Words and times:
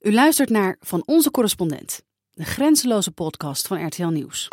U 0.00 0.12
luistert 0.12 0.50
naar 0.50 0.76
Van 0.80 1.02
Onze 1.06 1.30
Correspondent, 1.30 2.02
de 2.30 2.44
grenzeloze 2.44 3.10
podcast 3.10 3.66
van 3.66 3.86
RTL 3.86 4.06
Nieuws. 4.06 4.48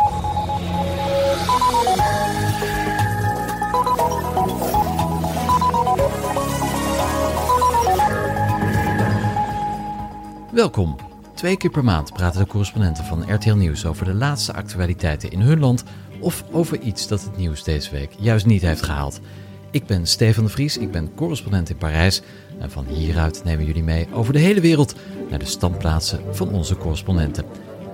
Welkom. 10.51 10.95
Twee 11.35 11.57
keer 11.57 11.69
per 11.69 11.83
maand 11.83 12.13
praten 12.13 12.39
de 12.41 12.47
correspondenten 12.47 13.03
van 13.03 13.33
RTL 13.33 13.53
Nieuws 13.53 13.85
over 13.85 14.05
de 14.05 14.13
laatste 14.13 14.53
actualiteiten 14.53 15.31
in 15.31 15.39
hun 15.39 15.59
land 15.59 15.83
of 16.19 16.43
over 16.51 16.79
iets 16.79 17.07
dat 17.07 17.23
het 17.23 17.37
nieuws 17.37 17.63
deze 17.63 17.91
week 17.91 18.11
juist 18.19 18.45
niet 18.45 18.61
heeft 18.61 18.81
gehaald. 18.81 19.19
Ik 19.71 19.85
ben 19.85 20.07
Stefan 20.07 20.43
de 20.43 20.49
Vries, 20.49 20.77
ik 20.77 20.91
ben 20.91 21.13
correspondent 21.15 21.69
in 21.69 21.77
Parijs 21.77 22.21
en 22.59 22.71
van 22.71 22.85
hieruit 22.85 23.41
nemen 23.43 23.65
jullie 23.65 23.83
mee 23.83 24.07
over 24.13 24.33
de 24.33 24.39
hele 24.39 24.61
wereld 24.61 24.95
naar 25.29 25.39
de 25.39 25.45
standplaatsen 25.45 26.19
van 26.31 26.49
onze 26.49 26.77
correspondenten. 26.77 27.43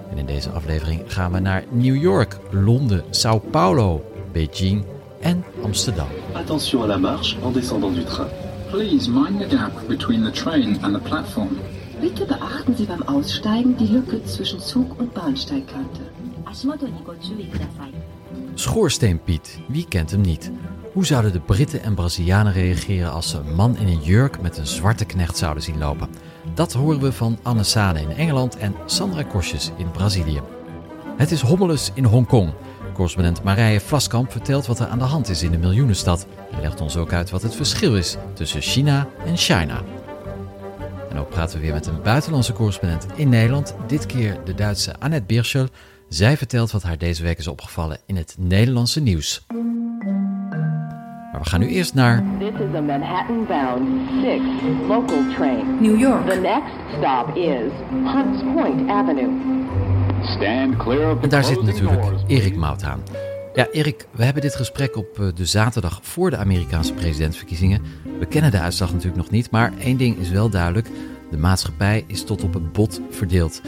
En 0.09 0.17
in 0.17 0.25
deze 0.25 0.49
aflevering 0.49 1.01
gaan 1.07 1.31
we 1.31 1.39
naar 1.39 1.63
New 1.69 2.01
York, 2.01 2.37
Londen, 2.51 3.03
Sao 3.09 3.39
Paulo, 3.39 4.05
Beijing 4.31 4.85
en 5.21 5.43
Amsterdam. 5.63 6.07
Attention 6.33 6.83
à 6.83 6.87
la 6.87 6.97
marche 6.97 7.35
en 7.43 7.53
descendant 7.53 7.95
du 7.95 8.03
train. 8.03 8.29
Please 8.69 9.11
mind 9.11 9.49
the 9.49 9.57
gap 9.57 9.87
between 9.87 10.23
the 10.23 10.31
train 10.31 10.77
and 10.81 10.93
the 10.93 11.01
platform. 11.09 11.57
Bitte 11.99 12.25
beachten 12.25 12.75
Sie 12.75 12.85
beim 12.85 13.01
Aussteigen 13.03 13.77
die 13.77 13.87
Lücke 13.87 14.25
zwischen 14.25 14.59
Zug- 14.59 14.99
und 14.99 15.13
Bahnsteigkante. 15.13 16.01
Schoorsteenpiet, 18.55 19.59
wie 19.67 19.85
kent 19.85 20.11
hem 20.11 20.21
niet? 20.21 20.51
Hoe 20.93 21.05
zouden 21.05 21.31
de 21.31 21.39
Britten 21.39 21.83
en 21.83 21.93
Brazilianen 21.93 22.53
reageren 22.53 23.11
als 23.11 23.29
ze 23.29 23.37
een 23.37 23.55
man 23.55 23.77
in 23.77 23.87
een 23.87 24.01
jurk 24.01 24.41
met 24.41 24.57
een 24.57 24.67
zwarte 24.67 25.05
knecht 25.05 25.37
zouden 25.37 25.63
zien 25.63 25.77
lopen? 25.77 26.09
Dat 26.53 26.73
horen 26.73 26.99
we 27.01 27.11
van 27.11 27.39
Anne 27.41 27.63
Sane 27.63 28.01
in 28.01 28.09
Engeland 28.09 28.57
en 28.57 28.75
Sandra 28.85 29.23
Kosjes 29.23 29.71
in 29.77 29.91
Brazilië. 29.91 30.41
Het 31.17 31.31
is 31.31 31.41
hommeles 31.41 31.91
in 31.93 32.03
Hongkong. 32.03 32.53
Correspondent 32.93 33.43
Marije 33.43 33.79
Vlaskamp 33.79 34.31
vertelt 34.31 34.65
wat 34.65 34.79
er 34.79 34.87
aan 34.87 34.97
de 34.97 35.03
hand 35.03 35.29
is 35.29 35.43
in 35.43 35.51
de 35.51 35.57
miljoenenstad 35.57 36.27
en 36.51 36.61
legt 36.61 36.81
ons 36.81 36.97
ook 36.97 37.13
uit 37.13 37.29
wat 37.29 37.41
het 37.41 37.55
verschil 37.55 37.97
is 37.97 38.17
tussen 38.33 38.61
China 38.61 39.07
en 39.25 39.37
China. 39.37 39.81
En 41.09 41.17
ook 41.17 41.29
praten 41.29 41.55
we 41.57 41.63
weer 41.63 41.73
met 41.73 41.87
een 41.87 42.01
buitenlandse 42.01 42.53
correspondent 42.53 43.05
in 43.15 43.29
Nederland, 43.29 43.75
dit 43.87 44.05
keer 44.05 44.37
de 44.45 44.55
Duitse 44.55 44.95
Annette 44.99 45.25
Birschel. 45.25 45.67
Zij 46.09 46.37
vertelt 46.37 46.71
wat 46.71 46.83
haar 46.83 46.97
deze 46.97 47.23
week 47.23 47.37
is 47.37 47.47
opgevallen 47.47 47.99
in 48.05 48.15
het 48.15 48.35
Nederlandse 48.37 48.99
nieuws. 48.99 49.45
We 51.43 51.49
gaan 51.49 51.59
nu 51.59 51.67
eerst 51.67 51.93
naar 51.93 52.23
This 52.39 52.49
is 52.49 52.75
a 52.75 52.81
Manhattan-bound 52.81 53.87
6 54.21 54.41
local 54.87 55.33
train. 55.35 55.81
New 55.81 55.99
York. 55.99 56.29
The 56.29 56.39
next 56.39 56.73
stop 56.97 57.35
is 57.35 57.71
Hunts 57.89 58.43
Point 58.53 58.89
Avenue. 58.89 59.29
Stand 60.21 60.77
clear 60.77 61.11
of 61.11 61.17
the 61.17 61.23
En 61.23 61.29
daar 61.29 61.43
zit 61.43 61.61
natuurlijk. 61.61 62.05
Erik 62.27 62.55
Mout 62.55 62.83
aan. 62.83 63.03
Ja, 63.53 63.67
Erik, 63.71 64.07
we 64.11 64.23
hebben 64.23 64.41
dit 64.41 64.55
gesprek 64.55 64.97
op 64.97 65.19
eh, 65.19 65.27
de 65.35 65.45
zaterdag 65.45 65.99
voor 66.01 66.29
de 66.29 66.37
Amerikaanse 66.37 66.93
presidentsverkiezingen. 66.93 67.81
We 68.19 68.25
kennen 68.25 68.51
de 68.51 68.59
uitslag 68.59 68.91
natuurlijk 68.91 69.17
nog 69.17 69.29
niet, 69.29 69.51
maar 69.51 69.73
één 69.79 69.97
ding 69.97 70.17
is 70.17 70.29
wel 70.29 70.49
duidelijk. 70.49 70.87
De 71.31 71.37
maatschappij 71.37 72.03
is 72.07 72.23
tot 72.23 72.43
op 72.43 72.53
het 72.53 72.71
bot 72.71 73.01
verdeeld. 73.09 73.61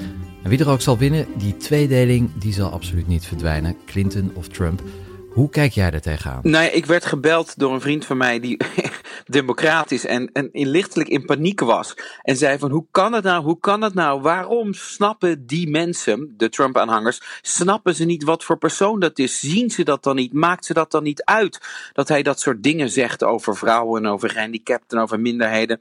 En 0.44 0.50
wie 0.50 0.60
er 0.60 0.70
ook 0.70 0.82
zal 0.82 0.98
winnen, 0.98 1.26
die 1.38 1.58
tweedeling, 1.58 2.30
die 2.40 2.54
zal 2.54 2.70
absoluut 2.70 3.08
niet 3.08 3.26
verdwijnen. 3.26 3.76
Clinton 3.86 4.32
of 4.36 4.48
Trump. 4.48 4.82
Hoe 5.36 5.50
kijk 5.50 5.72
jij 5.72 5.92
daar 5.92 6.02
tegenaan? 6.02 6.40
Nou 6.44 6.64
ja, 6.64 6.70
ik 6.70 6.86
werd 6.86 7.06
gebeld 7.06 7.60
door 7.60 7.74
een 7.74 7.82
vriend 7.82 8.06
van 8.06 8.18
mij 8.18 8.40
die 8.40 8.58
democratisch 9.26 10.06
en, 10.06 10.30
en 10.32 10.50
in 10.52 10.68
lichtelijk 10.68 11.10
in 11.10 11.26
paniek 11.26 11.60
was. 11.60 11.98
En 12.22 12.38
zei 12.38 12.58
van, 12.58 12.72
hoe 12.72 12.86
kan 12.92 13.14
het 13.14 13.24
nou, 13.24 13.44
hoe 13.44 13.60
kan 13.60 13.82
het 13.82 13.94
nou? 13.94 14.22
Waarom 14.22 14.74
snappen 14.74 15.46
die 15.46 15.70
mensen, 15.70 16.34
de 16.38 16.50
Trump-aanhangers, 16.50 17.22
snappen 17.42 17.96
ze 17.96 18.06
niet 18.06 18.24
wat 18.24 18.44
voor 18.44 18.58
persoon 18.58 19.00
dat 19.00 19.20
is? 19.20 19.40
Zien 19.40 19.70
ze 19.70 19.84
dat 19.84 20.04
dan 20.04 20.16
niet? 20.16 20.34
Maakt 20.34 20.66
ze 20.66 20.74
dat 20.74 20.92
dan 20.92 21.04
niet 21.04 21.24
uit? 21.24 21.62
Dat 21.94 22.08
hij 22.08 22.24
dat 22.24 22.40
soort 22.40 22.64
dingen 22.64 22.90
zegt 22.90 23.24
over 23.24 23.56
vrouwen, 23.56 24.04
en 24.04 24.12
over 24.12 24.30
gehandicapten, 24.30 25.00
over 25.00 25.20
minderheden. 25.20 25.80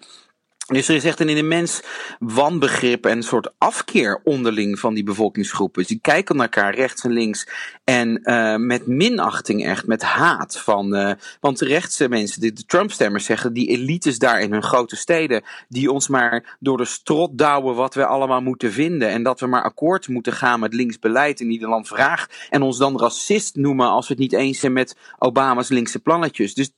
Dus 0.64 0.88
er 0.88 0.94
is 0.94 1.04
echt 1.04 1.20
een 1.20 1.28
immens 1.28 1.82
wanbegrip 2.18 3.06
en 3.06 3.16
een 3.16 3.22
soort 3.22 3.52
afkeer 3.58 4.20
onderling 4.24 4.78
van 4.78 4.94
die 4.94 5.04
bevolkingsgroepen. 5.04 5.80
Dus 5.80 5.90
die 5.90 6.00
kijken 6.00 6.36
naar 6.36 6.44
elkaar 6.44 6.74
rechts 6.74 7.04
en 7.04 7.12
links 7.12 7.48
en 7.84 8.22
eh, 8.22 8.56
met 8.56 8.86
minachting 8.86 9.64
echt, 9.64 9.86
met 9.86 10.02
haat. 10.02 10.58
Van, 10.58 10.94
eh, 10.94 11.12
want 11.40 11.58
de 11.58 11.64
rechtse 11.64 12.08
mensen, 12.08 12.40
de, 12.40 12.52
de 12.52 12.64
Trump-stemmers 12.64 13.24
zeggen, 13.24 13.52
die 13.52 13.68
elites 13.68 14.18
daar 14.18 14.40
in 14.40 14.52
hun 14.52 14.62
grote 14.62 14.96
steden, 14.96 15.42
die 15.68 15.92
ons 15.92 16.08
maar 16.08 16.56
door 16.60 16.76
de 16.76 16.84
strot 16.84 17.38
douwen 17.38 17.74
wat 17.74 17.94
we 17.94 18.06
allemaal 18.06 18.40
moeten 18.40 18.72
vinden. 18.72 19.08
En 19.08 19.22
dat 19.22 19.40
we 19.40 19.46
maar 19.46 19.62
akkoord 19.62 20.08
moeten 20.08 20.32
gaan 20.32 20.60
met 20.60 20.74
links 20.74 20.98
beleid 20.98 21.40
in 21.40 21.50
ieder 21.50 21.68
land 21.68 21.88
vraagt. 21.88 22.46
En 22.50 22.62
ons 22.62 22.78
dan 22.78 22.98
racist 22.98 23.56
noemen 23.56 23.88
als 23.88 24.08
we 24.08 24.12
het 24.12 24.22
niet 24.22 24.32
eens 24.32 24.58
zijn 24.58 24.72
met 24.72 24.96
Obama's 25.18 25.68
linkse 25.68 25.98
plannetjes. 25.98 26.54
Dus 26.54 26.70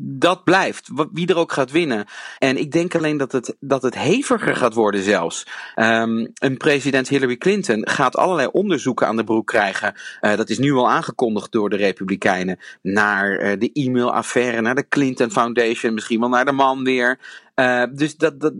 dat 0.00 0.44
blijft, 0.44 0.88
wie 1.12 1.26
er 1.26 1.36
ook 1.36 1.52
gaat 1.52 1.70
winnen. 1.70 2.06
En 2.38 2.56
ik 2.56 2.72
denk 2.72 2.94
alleen 2.94 3.16
dat 3.16 3.32
het, 3.32 3.56
dat 3.60 3.82
het 3.82 3.94
heviger 3.94 4.56
gaat 4.56 4.74
worden 4.74 5.02
zelfs. 5.02 5.46
Ehm, 5.74 6.26
een 6.34 6.56
president 6.56 7.08
Hillary 7.08 7.36
Clinton 7.36 7.88
gaat 7.88 8.16
allerlei 8.16 8.48
onderzoeken 8.52 9.06
aan 9.06 9.16
de 9.16 9.24
broek 9.24 9.46
krijgen. 9.46 9.94
Eh, 10.20 10.36
dat 10.36 10.50
is 10.50 10.58
nu 10.58 10.72
al 10.72 10.90
aangekondigd 10.90 11.52
door 11.52 11.70
de 11.70 11.76
Republikeinen. 11.76 12.58
Naar 12.82 13.36
eh, 13.36 13.58
de 13.58 13.70
e-mailaffaire, 13.72 14.60
naar 14.60 14.74
de 14.74 14.88
Clinton 14.88 15.30
Foundation, 15.30 15.94
misschien 15.94 16.20
wel 16.20 16.28
naar 16.28 16.44
de 16.44 16.52
man 16.52 16.84
weer. 16.84 17.18
Eh, 17.58 17.82
dus 17.92 18.16
dat, 18.16 18.40
dat, 18.40 18.52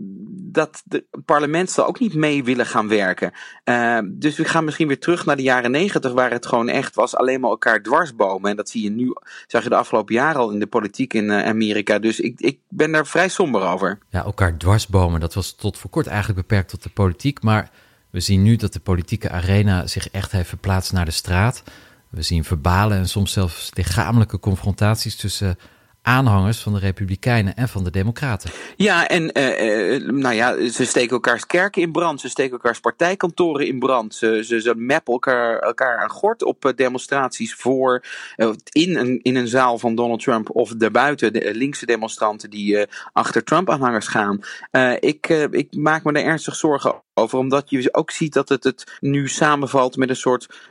dat 0.51 0.81
de, 0.85 1.05
parlement 1.25 1.69
zal 1.69 1.85
ook 1.85 1.99
niet 1.99 2.13
mee 2.13 2.43
willen 2.43 2.65
gaan 2.65 2.87
werken. 2.87 3.31
Eh, 3.63 3.99
dus 4.05 4.37
we 4.37 4.45
gaan 4.45 4.65
misschien 4.65 4.87
weer 4.87 4.99
terug 4.99 5.25
naar 5.25 5.35
de 5.35 5.41
jaren 5.41 5.71
negentig, 5.71 6.11
waar 6.11 6.31
het 6.31 6.45
gewoon 6.45 6.69
echt 6.69 6.95
was 6.95 7.15
alleen 7.15 7.39
maar 7.39 7.49
elkaar 7.49 7.81
dwarsbomen. 7.81 8.49
En 8.49 8.55
dat 8.55 8.69
zie 8.69 8.83
je 8.83 8.89
nu, 8.89 9.13
zag 9.47 9.63
je 9.63 9.69
de 9.69 9.75
afgelopen 9.75 10.13
jaren 10.15 10.41
al 10.41 10.51
in 10.51 10.59
de 10.59 10.67
politiek 10.67 11.13
in 11.13 11.31
eh, 11.31 11.45
Amerika. 11.45 11.99
Dus 11.99 12.19
ik, 12.19 12.39
ik 12.39 12.59
ben 12.69 12.91
daar 12.91 13.07
vrij 13.07 13.29
somber 13.29 13.61
over. 13.61 13.99
Ja, 14.09 14.23
elkaar 14.23 14.57
dwarsbomen, 14.57 15.19
dat 15.19 15.33
was 15.33 15.55
tot 15.55 15.77
voor 15.77 15.89
kort 15.89 16.07
eigenlijk 16.07 16.47
beperkt 16.47 16.69
tot 16.69 16.83
de 16.83 16.89
politiek. 16.89 17.41
Maar 17.41 17.69
we 18.09 18.19
zien 18.19 18.43
nu 18.43 18.55
dat 18.55 18.73
de 18.73 18.79
politieke 18.79 19.29
arena 19.29 19.87
zich 19.87 20.09
echt 20.09 20.31
heeft 20.31 20.49
verplaatst 20.49 20.93
naar 20.93 21.05
de 21.05 21.11
straat. 21.11 21.63
We 22.09 22.21
zien 22.21 22.43
verbale 22.43 22.95
en 22.95 23.07
soms 23.07 23.31
zelfs 23.31 23.71
lichamelijke 23.73 24.39
confrontaties 24.39 25.15
tussen 25.15 25.57
aanhangers 26.01 26.59
van 26.59 26.73
de 26.73 26.79
Republikeinen 26.79 27.55
en 27.55 27.69
van 27.69 27.83
de 27.83 27.91
Democraten. 27.91 28.51
Ja, 28.75 29.07
en 29.07 29.31
eh, 29.31 29.95
eh, 29.95 30.03
nou 30.03 30.35
ja, 30.35 30.69
ze 30.69 30.85
steken 30.85 31.11
elkaars 31.11 31.45
kerken 31.45 31.81
in 31.81 31.91
brand. 31.91 32.21
Ze 32.21 32.29
steken 32.29 32.51
elkaars 32.51 32.79
partijkantoren 32.79 33.67
in 33.67 33.79
brand. 33.79 34.15
Ze, 34.15 34.43
ze, 34.43 34.61
ze 34.61 34.75
mappen 34.75 35.13
elkaar, 35.13 35.59
elkaar 35.59 35.97
aan 35.97 36.09
gort 36.09 36.43
op 36.43 36.65
eh, 36.65 36.73
demonstraties 36.75 37.55
voor. 37.55 38.03
in, 38.71 38.97
een, 38.97 39.19
in 39.21 39.35
een 39.35 39.47
zaal 39.47 39.77
van 39.77 39.95
Donald 39.95 40.23
Trump 40.23 40.49
of 40.49 40.69
daarbuiten. 40.69 41.33
De 41.33 41.55
linkse 41.55 41.85
demonstranten 41.85 42.49
die 42.49 42.87
achter 43.11 43.43
Trump-aanhangers 43.43 44.07
gaan. 44.07 44.39
Ik, 44.99 45.27
ik 45.51 45.75
maak 45.75 46.03
me 46.03 46.13
daar 46.13 46.23
ernstig 46.23 46.55
zorgen 46.55 47.03
over. 47.13 47.39
Omdat 47.39 47.69
je 47.69 47.93
ook 47.93 48.11
ziet 48.11 48.33
dat 48.33 48.49
het, 48.49 48.63
het 48.63 48.97
nu 48.99 49.27
samenvalt 49.27 49.97
met 49.97 50.09
een 50.09 50.15
soort 50.15 50.69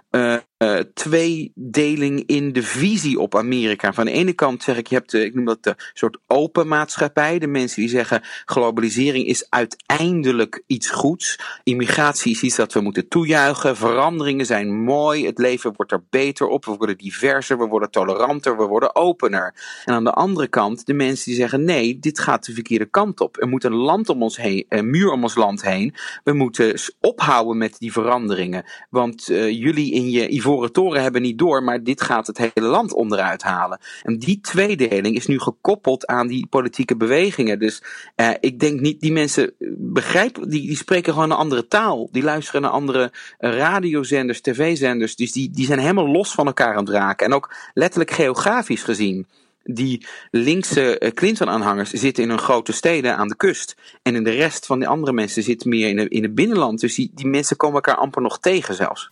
eh, 0.58 0.78
tweedeling 0.94 2.22
in 2.26 2.52
de 2.52 2.62
visie 2.62 3.20
op 3.20 3.36
Amerika. 3.36 3.92
Van 3.92 4.04
de 4.04 4.10
ene 4.10 4.32
kant 4.32 4.62
zeg 4.62 4.76
ik, 4.76 4.86
je 4.86 4.94
hebt, 4.94 5.10
de, 5.10 5.24
ik 5.24 5.34
noem 5.34 5.44
dat 5.44 5.62
de 5.62 5.74
soort 5.92 6.18
open 6.26 6.68
maatschappij. 6.68 7.38
De 7.38 7.46
mensen 7.46 7.80
die 7.80 7.90
zeggen, 7.90 8.22
globalisering 8.44 9.26
is 9.26 9.46
uiteindelijk 9.50 10.62
iets 10.66 10.90
goeds. 10.90 11.38
Immigratie 11.62 12.32
is 12.32 12.42
iets 12.42 12.56
dat 12.56 12.72
we 12.72 12.80
moeten 12.80 13.08
toejuichen. 13.08 13.76
Veranderingen 13.76 14.46
zijn 14.46 14.82
mooi. 14.82 15.26
Het 15.26 15.38
leven 15.38 15.72
wordt 15.76 15.92
er 15.92 16.04
beter 16.10 16.46
op. 16.46 16.64
We 16.64 16.76
worden 16.76 16.98
diverser, 16.98 17.58
we 17.58 17.66
worden 17.66 17.90
toleranter, 17.90 18.56
we 18.56 18.66
worden 18.66 18.94
opener. 18.94 19.54
En 19.84 19.94
aan 19.94 20.04
de 20.04 20.12
andere 20.12 20.48
kant 20.48 20.86
de 20.86 20.94
mensen 20.94 21.24
die 21.24 21.34
zeggen, 21.34 21.64
nee, 21.64 21.98
dit 21.98 22.18
gaat 22.18 22.44
de 22.44 22.52
verkeerde 22.52 22.86
kant 22.86 23.20
op. 23.20 23.40
Er 23.40 23.48
moet 23.48 23.64
een 23.64 23.74
land 23.74 24.08
om 24.08 24.22
ons 24.22 24.36
heen, 24.36 24.64
een 24.68 24.90
muur 24.90 25.10
om 25.10 25.22
ons 25.22 25.34
land 25.34 25.62
heen. 25.62 25.94
We 26.24 26.32
moeten 26.32 26.80
ophouden 27.00 27.58
met 27.58 27.78
die 27.78 27.92
veranderingen. 27.92 28.64
Want 28.90 29.28
eh, 29.28 29.50
jullie 29.50 29.92
in 29.92 30.10
je 30.10 30.28
ivoren 30.48 30.72
toren 30.72 31.02
hebben 31.02 31.22
niet 31.22 31.38
door, 31.38 31.62
maar 31.62 31.82
dit 31.82 32.02
gaat 32.02 32.26
het 32.26 32.38
hele 32.38 32.66
land 32.66 32.92
onderuit 32.92 33.42
halen. 33.42 33.78
En 34.02 34.18
die 34.18 34.40
tweedeling 34.40 35.16
is 35.16 35.26
nu 35.26 35.40
gekoppeld 35.40 36.06
aan 36.06 36.26
die 36.26 36.46
politieke 36.46 36.96
bewegingen. 36.96 37.58
Dus 37.58 37.82
eh, 38.14 38.30
ik 38.40 38.60
denk 38.60 38.80
niet, 38.80 39.00
die 39.00 39.12
mensen 39.12 39.44
eh, 39.44 39.68
begrijpen, 39.76 40.48
die, 40.48 40.66
die 40.66 40.76
spreken 40.76 41.12
gewoon 41.12 41.30
een 41.30 41.36
andere 41.36 41.68
taal. 41.68 42.08
Die 42.12 42.22
luisteren 42.22 42.62
naar 42.62 42.70
andere 42.70 43.12
eh, 43.38 43.56
radiozenders, 43.56 44.40
tv-zenders. 44.40 45.16
Dus 45.16 45.32
die, 45.32 45.50
die 45.50 45.66
zijn 45.66 45.78
helemaal 45.78 46.08
los 46.08 46.32
van 46.32 46.46
elkaar 46.46 46.74
aan 46.74 46.84
het 46.84 46.94
raken. 46.94 47.26
En 47.26 47.32
ook 47.32 47.54
letterlijk 47.74 48.10
geografisch 48.10 48.82
gezien. 48.82 49.26
Die 49.62 50.06
linkse 50.30 51.12
Clinton-aanhangers 51.14 51.90
zitten 51.90 52.22
in 52.22 52.28
hun 52.28 52.38
grote 52.38 52.72
steden 52.72 53.16
aan 53.16 53.28
de 53.28 53.36
kust. 53.36 53.76
En 54.02 54.14
in 54.14 54.24
de 54.24 54.30
rest 54.30 54.66
van 54.66 54.78
de 54.78 54.86
andere 54.86 55.12
mensen 55.12 55.42
zitten 55.42 55.68
meer 55.68 55.88
in, 55.88 56.08
in 56.08 56.22
het 56.22 56.34
binnenland. 56.34 56.80
Dus 56.80 56.94
die, 56.94 57.10
die 57.14 57.26
mensen 57.26 57.56
komen 57.56 57.74
elkaar 57.74 57.96
amper 57.96 58.22
nog 58.22 58.38
tegen 58.38 58.74
zelfs. 58.74 59.10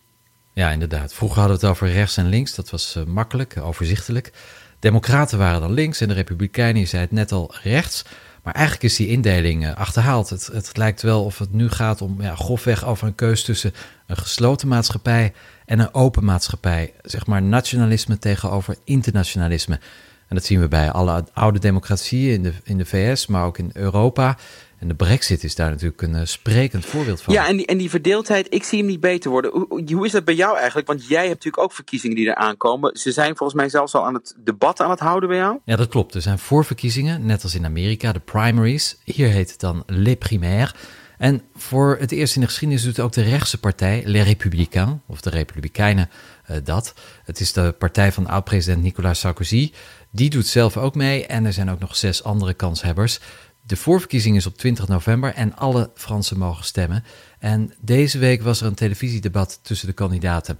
Ja, 0.57 0.71
inderdaad. 0.71 1.13
Vroeger 1.13 1.39
hadden 1.39 1.59
we 1.59 1.65
het 1.65 1.75
over 1.75 1.91
rechts 1.91 2.17
en 2.17 2.29
links. 2.29 2.55
Dat 2.55 2.69
was 2.69 2.95
eh, 2.95 3.03
makkelijk, 3.03 3.57
overzichtelijk. 3.61 4.31
Democraten 4.79 5.37
waren 5.37 5.61
dan 5.61 5.71
links 5.71 6.01
en 6.01 6.07
de 6.07 6.13
Republikeinen, 6.13 6.81
je 6.81 6.87
zei 6.87 7.01
het 7.01 7.11
net 7.11 7.31
al, 7.31 7.53
rechts. 7.63 8.05
Maar 8.43 8.53
eigenlijk 8.53 8.85
is 8.85 8.95
die 8.95 9.07
indeling 9.07 9.75
achterhaald. 9.75 10.29
Het, 10.29 10.49
het 10.53 10.77
lijkt 10.77 11.01
wel 11.01 11.23
of 11.23 11.37
het 11.37 11.53
nu 11.53 11.69
gaat 11.69 12.01
om 12.01 12.21
ja, 12.21 12.35
grofweg 12.35 12.85
over 12.85 13.07
een 13.07 13.15
keus 13.15 13.43
tussen 13.43 13.73
een 14.07 14.17
gesloten 14.17 14.67
maatschappij 14.67 15.33
en 15.65 15.79
een 15.79 15.93
open 15.93 16.23
maatschappij. 16.23 16.93
Zeg 17.01 17.25
maar 17.25 17.41
nationalisme 17.41 18.17
tegenover 18.17 18.75
internationalisme. 18.83 19.79
En 20.27 20.35
dat 20.35 20.45
zien 20.45 20.59
we 20.59 20.67
bij 20.67 20.91
alle 20.91 21.25
oude 21.33 21.59
democratieën 21.59 22.33
in 22.33 22.43
de, 22.43 22.53
in 22.63 22.77
de 22.77 22.85
VS, 22.85 23.27
maar 23.27 23.45
ook 23.45 23.57
in 23.57 23.69
Europa. 23.73 24.37
En 24.79 24.87
de 24.87 24.95
brexit 24.95 25.43
is 25.43 25.55
daar 25.55 25.69
natuurlijk 25.69 26.01
een 26.01 26.15
uh, 26.15 26.21
sprekend 26.23 26.85
voorbeeld 26.85 27.21
van. 27.21 27.33
Ja, 27.33 27.47
en 27.47 27.57
die, 27.57 27.65
en 27.65 27.77
die 27.77 27.89
verdeeldheid, 27.89 28.47
ik 28.49 28.63
zie 28.63 28.77
hem 28.77 28.87
niet 28.87 28.99
beter 28.99 29.31
worden. 29.31 29.51
Hoe, 29.51 29.93
hoe 29.93 30.05
is 30.05 30.11
dat 30.11 30.25
bij 30.25 30.35
jou 30.35 30.57
eigenlijk? 30.57 30.87
Want 30.87 31.07
jij 31.07 31.21
hebt 31.21 31.29
natuurlijk 31.29 31.63
ook 31.63 31.73
verkiezingen 31.73 32.15
die 32.15 32.25
eraan 32.25 32.57
komen. 32.57 32.97
Ze 32.97 33.11
zijn 33.11 33.35
volgens 33.35 33.59
mij 33.59 33.69
zelfs 33.69 33.93
al 33.93 34.05
aan 34.05 34.13
het 34.13 34.35
debat 34.37 34.81
aan 34.81 34.89
het 34.89 34.99
houden 34.99 35.29
bij 35.29 35.37
jou. 35.37 35.59
Ja, 35.65 35.75
dat 35.75 35.87
klopt. 35.87 36.13
Er 36.13 36.21
zijn 36.21 36.39
voorverkiezingen, 36.39 37.25
net 37.25 37.43
als 37.43 37.55
in 37.55 37.65
Amerika, 37.65 38.11
de 38.11 38.19
primaries. 38.19 38.97
Hier 39.03 39.27
heet 39.27 39.51
het 39.51 39.59
dan 39.59 39.83
les 39.85 40.15
primaires. 40.15 40.73
En 41.17 41.41
voor 41.55 41.97
het 41.99 42.11
eerst 42.11 42.35
in 42.35 42.41
de 42.41 42.47
geschiedenis 42.47 42.83
doet 42.83 42.99
ook 42.99 43.11
de 43.11 43.21
rechtse 43.21 43.59
partij, 43.59 44.01
Les 44.05 44.25
Républicains, 44.25 44.97
of 45.05 45.21
de 45.21 45.29
Republikeinen, 45.29 46.09
uh, 46.51 46.57
dat. 46.63 46.93
Het 47.23 47.39
is 47.39 47.53
de 47.53 47.75
partij 47.77 48.11
van 48.11 48.27
oud-president 48.27 48.83
Nicolas 48.83 49.19
Sarkozy. 49.19 49.71
Die 50.11 50.29
doet 50.29 50.47
zelf 50.47 50.77
ook 50.77 50.95
mee 50.95 51.25
en 51.25 51.45
er 51.45 51.53
zijn 51.53 51.69
ook 51.69 51.79
nog 51.79 51.95
zes 51.95 52.23
andere 52.23 52.53
kanshebbers. 52.53 53.19
De 53.67 53.75
voorverkiezing 53.75 54.35
is 54.35 54.45
op 54.45 54.57
20 54.57 54.87
november 54.87 55.33
en 55.33 55.55
alle 55.55 55.89
Fransen 55.95 56.37
mogen 56.37 56.65
stemmen. 56.65 57.03
En 57.39 57.73
deze 57.79 58.17
week 58.17 58.41
was 58.41 58.61
er 58.61 58.67
een 58.67 58.73
televisiedebat 58.73 59.59
tussen 59.61 59.87
de 59.87 59.93
kandidaten. 59.93 60.59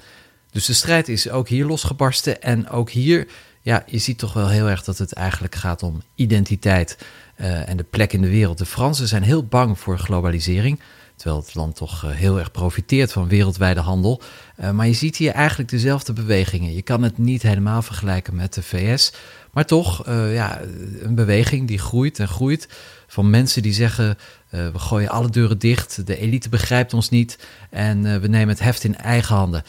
Dus 0.52 0.66
de 0.66 0.74
strijd 0.74 1.10
is 1.10 1.30
ook 1.30 1.48
hier 1.48 1.66
losgebarsten. 1.66 2.42
En 2.42 2.70
ook 2.70 2.90
hier, 2.90 3.28
ja, 3.62 3.84
je 3.86 3.98
ziet 3.98 4.18
toch 4.18 4.34
wel 4.34 4.50
heel 4.50 4.70
erg 4.70 4.84
dat 4.84 4.98
het 4.98 5.14
eigenlijk 5.14 5.56
gaat 5.56 5.84
om 5.84 6.02
identiteit 6.16 6.98
uh, 7.40 7.70
en 7.70 7.78
de 7.78 7.84
plek 7.84 8.14
in 8.14 8.22
de 8.22 8.30
wereld. 8.30 8.58
De 8.58 8.66
Fransen 8.66 9.08
zijn 9.08 9.24
heel 9.24 9.46
bang 9.46 9.80
voor 9.80 9.98
globalisering. 9.98 10.80
Terwijl 11.16 11.42
het 11.42 11.56
land 11.56 11.76
toch 11.76 12.06
uh, 12.06 12.12
heel 12.12 12.40
erg 12.40 12.52
profiteert 12.52 13.12
van 13.12 13.28
wereldwijde 13.28 13.80
handel. 13.80 14.22
Uh, 14.60 14.72
maar 14.72 14.88
je 14.88 14.94
ziet 14.94 15.18
hier 15.18 15.32
eigenlijk 15.32 15.70
dezelfde 15.70 16.14
bewegingen. 16.14 16.74
Je 16.74 16.82
kan 16.82 17.04
het 17.04 17.18
niet 17.18 17.42
helemaal 17.42 17.82
vergelijken 17.82 18.36
met 18.36 18.54
de 18.54 18.64
VS. 18.64 19.14
Maar 19.52 19.66
toch, 19.66 20.06
ja, 20.08 20.62
een 21.00 21.16
beweging 21.16 21.68
die 21.68 21.78
groeit 21.78 22.20
en 22.20 22.28
groeit 22.28 22.68
van 23.08 23.30
mensen 23.30 23.62
die 23.62 23.74
zeggen: 23.74 24.18
uh, 24.52 24.68
we 24.70 24.80
gooien 24.80 25.10
alle 25.10 25.30
deuren 25.30 25.60
dicht, 25.60 26.08
de 26.08 26.18
elite 26.18 26.50
begrijpt 26.50 26.94
ons 26.94 27.10
niet 27.10 27.48
en 27.70 28.06
uh, 28.06 28.16
we 28.16 28.28
nemen 28.28 28.50
het 28.50 28.60
heft 28.60 28.84
in 28.84 28.96
eigen 28.96 29.36
handen. 29.36 29.64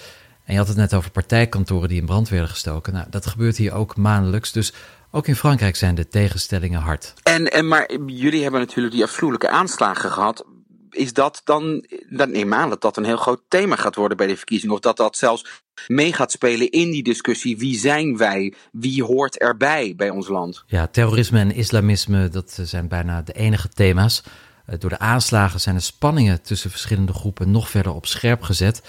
En 0.45 0.53
je 0.53 0.59
had 0.59 0.69
het 0.69 0.77
net 0.77 0.95
over 0.95 1.11
partijkantoren 1.11 1.89
die 1.89 2.01
in 2.01 2.07
brand 2.07 2.29
werden 2.29 2.49
gestoken. 2.49 2.93
Nou, 2.93 3.07
dat 3.11 3.27
gebeurt 3.27 3.57
hier 3.57 3.73
ook 3.73 3.97
maandelijks. 3.97 4.53
Dus 4.53 4.73
ook 5.11 5.27
in 5.27 5.37
Frankrijk 5.37 5.77
zijn 5.77 5.95
de 5.95 6.09
tegenstellingen 6.09 6.81
hard. 6.81 7.15
En, 7.23 7.53
en 7.53 7.69
maar 7.69 7.93
jullie 8.07 8.43
hebben 8.43 8.61
natuurlijk 8.61 8.95
die 8.95 9.05
afschuwelijke 9.05 9.49
aanslagen 9.49 10.11
gehad 10.11 10.45
is 10.99 11.13
dat 11.13 11.41
dan, 11.45 11.85
dan 12.09 12.31
neem 12.31 12.55
aan 12.55 12.69
dat 12.69 12.81
dat 12.81 12.97
een 12.97 13.05
heel 13.05 13.17
groot 13.17 13.43
thema 13.49 13.77
gaat 13.77 13.95
worden 13.95 14.17
bij 14.17 14.27
de 14.27 14.37
verkiezingen. 14.37 14.75
Of 14.75 14.81
dat 14.81 14.97
dat 14.97 15.17
zelfs 15.17 15.45
mee 15.87 16.13
gaat 16.13 16.33
spelen 16.33 16.71
in 16.71 16.91
die 16.91 17.03
discussie. 17.03 17.59
Wie 17.59 17.79
zijn 17.79 18.17
wij? 18.17 18.55
Wie 18.73 19.05
hoort 19.05 19.39
erbij 19.39 19.95
bij 19.97 20.11
ons 20.11 20.29
land? 20.29 20.65
Ja, 20.67 20.87
terrorisme 20.87 21.39
en 21.39 21.55
islamisme, 21.55 22.29
dat 22.29 22.59
zijn 22.63 22.89
bijna 22.89 23.23
de 23.23 23.33
enige 23.33 23.69
thema's. 23.69 24.23
Eh, 24.67 24.79
door 24.79 24.91
de 24.91 24.99
aanslagen 24.99 25.61
zijn 25.61 25.75
de 25.75 25.81
spanningen 25.81 26.43
tussen 26.43 26.71
verschillende 26.71 27.13
groepen 27.13 27.51
nog 27.51 27.71
verder 27.71 27.93
op 27.93 28.07
scherp 28.07 28.43
gezet. 28.43 28.83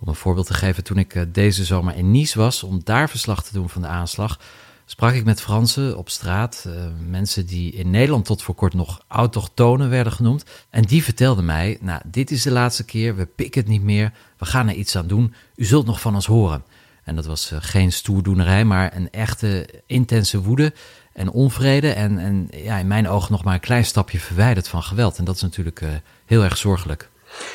Om 0.00 0.08
een 0.08 0.14
voorbeeld 0.14 0.46
te 0.46 0.54
geven, 0.54 0.84
toen 0.84 0.98
ik 0.98 1.14
eh, 1.14 1.22
deze 1.28 1.64
zomer 1.64 1.96
in 1.96 2.10
Nice 2.10 2.38
was 2.38 2.62
om 2.62 2.80
daar 2.84 3.08
verslag 3.08 3.44
te 3.44 3.52
doen 3.52 3.68
van 3.68 3.82
de 3.82 3.88
aanslag, 3.88 4.38
sprak 4.92 5.14
ik 5.14 5.24
met 5.24 5.40
Fransen 5.40 5.98
op 5.98 6.08
straat, 6.08 6.64
uh, 6.66 6.74
mensen 7.08 7.46
die 7.46 7.72
in 7.72 7.90
Nederland 7.90 8.24
tot 8.24 8.42
voor 8.42 8.54
kort 8.54 8.74
nog 8.74 9.04
autochtonen 9.08 9.90
werden 9.90 10.12
genoemd. 10.12 10.44
En 10.70 10.82
die 10.82 11.04
vertelden 11.04 11.44
mij, 11.44 11.78
nou, 11.80 12.00
dit 12.06 12.30
is 12.30 12.42
de 12.42 12.50
laatste 12.50 12.84
keer, 12.84 13.16
we 13.16 13.26
pikken 13.26 13.60
het 13.60 13.70
niet 13.70 13.82
meer, 13.82 14.12
we 14.38 14.44
gaan 14.44 14.68
er 14.68 14.74
iets 14.74 14.96
aan 14.96 15.06
doen, 15.06 15.34
u 15.56 15.64
zult 15.64 15.86
nog 15.86 16.00
van 16.00 16.14
ons 16.14 16.26
horen. 16.26 16.64
En 17.04 17.16
dat 17.16 17.26
was 17.26 17.52
uh, 17.52 17.58
geen 17.62 17.92
stoerdoenerij, 17.92 18.64
maar 18.64 18.96
een 18.96 19.10
echte 19.10 19.68
intense 19.86 20.42
woede 20.42 20.72
en 21.12 21.30
onvrede. 21.30 21.92
En, 21.92 22.18
en 22.18 22.48
ja, 22.50 22.78
in 22.78 22.86
mijn 22.86 23.08
ogen 23.08 23.32
nog 23.32 23.44
maar 23.44 23.54
een 23.54 23.60
klein 23.60 23.84
stapje 23.84 24.18
verwijderd 24.18 24.68
van 24.68 24.82
geweld. 24.82 25.18
En 25.18 25.24
dat 25.24 25.34
is 25.34 25.42
natuurlijk 25.42 25.80
uh, 25.80 25.90
heel 26.24 26.42
erg 26.42 26.56
zorgelijk. 26.56 27.10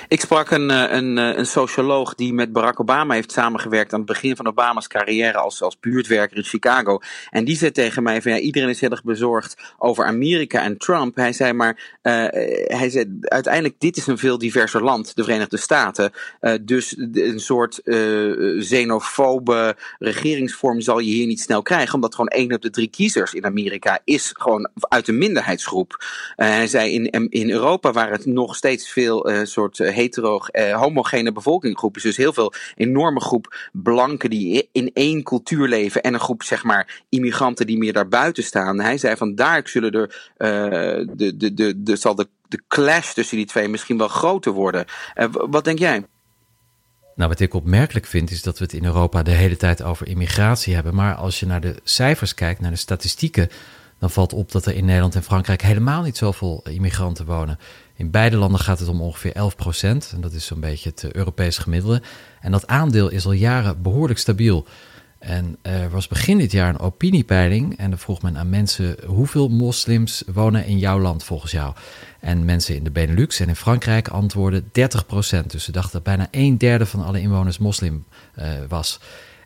Ik 0.07 0.21
sprak 0.21 0.51
een, 0.51 0.69
een, 0.69 1.17
een 1.17 1.45
socioloog 1.45 2.15
die 2.15 2.33
met 2.33 2.51
Barack 2.51 2.79
Obama 2.79 3.13
heeft 3.13 3.31
samengewerkt 3.31 3.93
aan 3.93 3.99
het 3.99 4.07
begin 4.07 4.35
van 4.35 4.47
Obama's 4.47 4.87
carrière 4.87 5.37
als, 5.37 5.61
als 5.61 5.79
buurtwerker 5.79 6.37
in 6.37 6.43
Chicago. 6.43 6.99
En 7.29 7.45
die 7.45 7.57
zei 7.57 7.71
tegen 7.71 8.03
mij 8.03 8.21
van 8.21 8.31
ja, 8.31 8.37
iedereen 8.37 8.69
is 8.69 8.81
heel 8.81 8.89
erg 8.89 9.03
bezorgd 9.03 9.57
over 9.77 10.05
Amerika 10.05 10.61
en 10.61 10.77
Trump. 10.77 11.15
Hij 11.15 11.33
zei 11.33 11.53
maar, 11.53 11.99
uh, 12.03 12.13
hij 12.67 12.89
zei 12.89 13.17
uiteindelijk 13.21 13.75
dit 13.79 13.97
is 13.97 14.07
een 14.07 14.17
veel 14.17 14.37
diverser 14.37 14.83
land, 14.83 15.15
de 15.15 15.23
Verenigde 15.23 15.57
Staten. 15.57 16.11
Dus 16.61 16.97
een 17.11 17.39
soort 17.39 17.81
xenofobe 18.59 19.75
regeringsvorm 19.99 20.81
zal 20.81 20.99
je 20.99 21.11
hier 21.11 21.27
niet 21.27 21.41
snel 21.41 21.61
krijgen, 21.61 21.93
omdat 21.93 22.15
gewoon 22.15 22.29
één 22.29 22.53
op 22.53 22.61
de 22.61 22.69
drie 22.69 22.89
kiezers 22.89 23.33
in 23.33 23.45
Amerika 23.45 23.99
is 24.03 24.33
gewoon 24.37 24.69
uit 24.79 25.07
een 25.07 25.17
minderheidsgroep. 25.17 26.05
hij 26.35 26.67
zei 26.67 26.93
in, 26.93 27.29
in 27.29 27.51
Europa 27.51 27.91
waar 27.91 28.11
het 28.11 28.25
nog 28.25 28.55
steeds 28.55 28.89
veel 28.89 29.29
soort 29.43 29.66
soort 29.75 29.89
hetero, 29.93 30.37
eh, 30.37 30.79
homogene 30.79 31.31
bevolkingsgroepen. 31.31 32.01
Dus 32.01 32.17
heel 32.17 32.33
veel 32.33 32.53
enorme 32.75 33.19
groep 33.19 33.69
blanken 33.71 34.29
die 34.29 34.69
in 34.71 34.91
één 34.93 35.23
cultuur 35.23 35.67
leven. 35.67 36.01
En 36.01 36.13
een 36.13 36.19
groep, 36.19 36.43
zeg 36.43 36.63
maar, 36.63 37.03
immigranten 37.09 37.67
die 37.67 37.77
meer 37.77 37.93
daarbuiten 37.93 38.43
staan. 38.43 38.79
Hij 38.79 38.97
zei 38.97 39.15
van 39.15 39.35
daar 39.35 39.61
zullen 39.67 39.91
er, 39.91 40.31
uh, 40.37 41.07
de, 41.15 41.37
de, 41.37 41.53
de, 41.53 41.83
de, 41.83 41.95
zal 41.95 42.15
de, 42.15 42.27
de 42.47 42.61
clash 42.67 43.13
tussen 43.13 43.37
die 43.37 43.45
twee 43.45 43.67
misschien 43.67 43.97
wel 43.97 44.07
groter 44.07 44.51
worden. 44.51 44.85
Uh, 45.15 45.25
wat 45.31 45.63
denk 45.63 45.79
jij? 45.79 46.05
Nou, 47.15 47.29
wat 47.29 47.39
ik 47.39 47.53
opmerkelijk 47.53 48.05
vind, 48.05 48.31
is 48.31 48.41
dat 48.41 48.57
we 48.57 48.63
het 48.63 48.73
in 48.73 48.85
Europa 48.85 49.23
de 49.23 49.31
hele 49.31 49.57
tijd 49.57 49.83
over 49.83 50.07
immigratie 50.07 50.73
hebben. 50.73 50.95
Maar 50.95 51.15
als 51.15 51.39
je 51.39 51.45
naar 51.45 51.61
de 51.61 51.75
cijfers 51.83 52.33
kijkt, 52.33 52.61
naar 52.61 52.71
de 52.71 52.77
statistieken, 52.77 53.49
dan 53.99 54.09
valt 54.09 54.33
op 54.33 54.51
dat 54.51 54.65
er 54.65 54.75
in 54.75 54.85
Nederland 54.85 55.15
en 55.15 55.23
Frankrijk 55.23 55.61
helemaal 55.61 56.01
niet 56.01 56.17
zoveel 56.17 56.63
immigranten 56.69 57.25
wonen. 57.25 57.59
In 57.97 58.11
beide 58.11 58.37
landen 58.37 58.59
gaat 58.59 58.79
het 58.79 58.87
om 58.87 59.01
ongeveer 59.01 59.33
11 59.33 59.55
procent. 59.55 60.11
En 60.13 60.21
dat 60.21 60.33
is 60.33 60.45
zo'n 60.45 60.59
beetje 60.59 60.89
het 60.89 61.13
Europees 61.15 61.57
gemiddelde. 61.57 62.01
En 62.41 62.51
dat 62.51 62.67
aandeel 62.67 63.09
is 63.09 63.25
al 63.25 63.31
jaren 63.31 63.81
behoorlijk 63.81 64.19
stabiel. 64.19 64.65
En 65.19 65.57
er 65.61 65.89
was 65.89 66.07
begin 66.07 66.37
dit 66.37 66.51
jaar 66.51 66.69
een 66.69 66.79
opiniepeiling. 66.79 67.77
En 67.77 67.89
dan 67.89 67.99
vroeg 67.99 68.21
men 68.21 68.37
aan 68.37 68.49
mensen: 68.49 68.97
hoeveel 69.05 69.47
moslims 69.49 70.23
wonen 70.33 70.65
in 70.65 70.77
jouw 70.77 70.99
land 70.99 71.23
volgens 71.23 71.51
jou? 71.51 71.75
En 72.19 72.45
mensen 72.45 72.75
in 72.75 72.83
de 72.83 72.91
Benelux 72.91 73.39
en 73.39 73.47
in 73.47 73.55
Frankrijk 73.55 74.07
antwoorden 74.07 74.69
30 74.71 75.05
procent. 75.05 75.51
Dus 75.51 75.63
ze 75.63 75.71
dachten 75.71 75.91
dat 75.91 76.03
bijna 76.03 76.27
een 76.31 76.57
derde 76.57 76.85
van 76.85 77.03
alle 77.03 77.21
inwoners 77.21 77.57
moslim 77.57 78.05
uh, 78.39 78.45
was. 78.67 78.99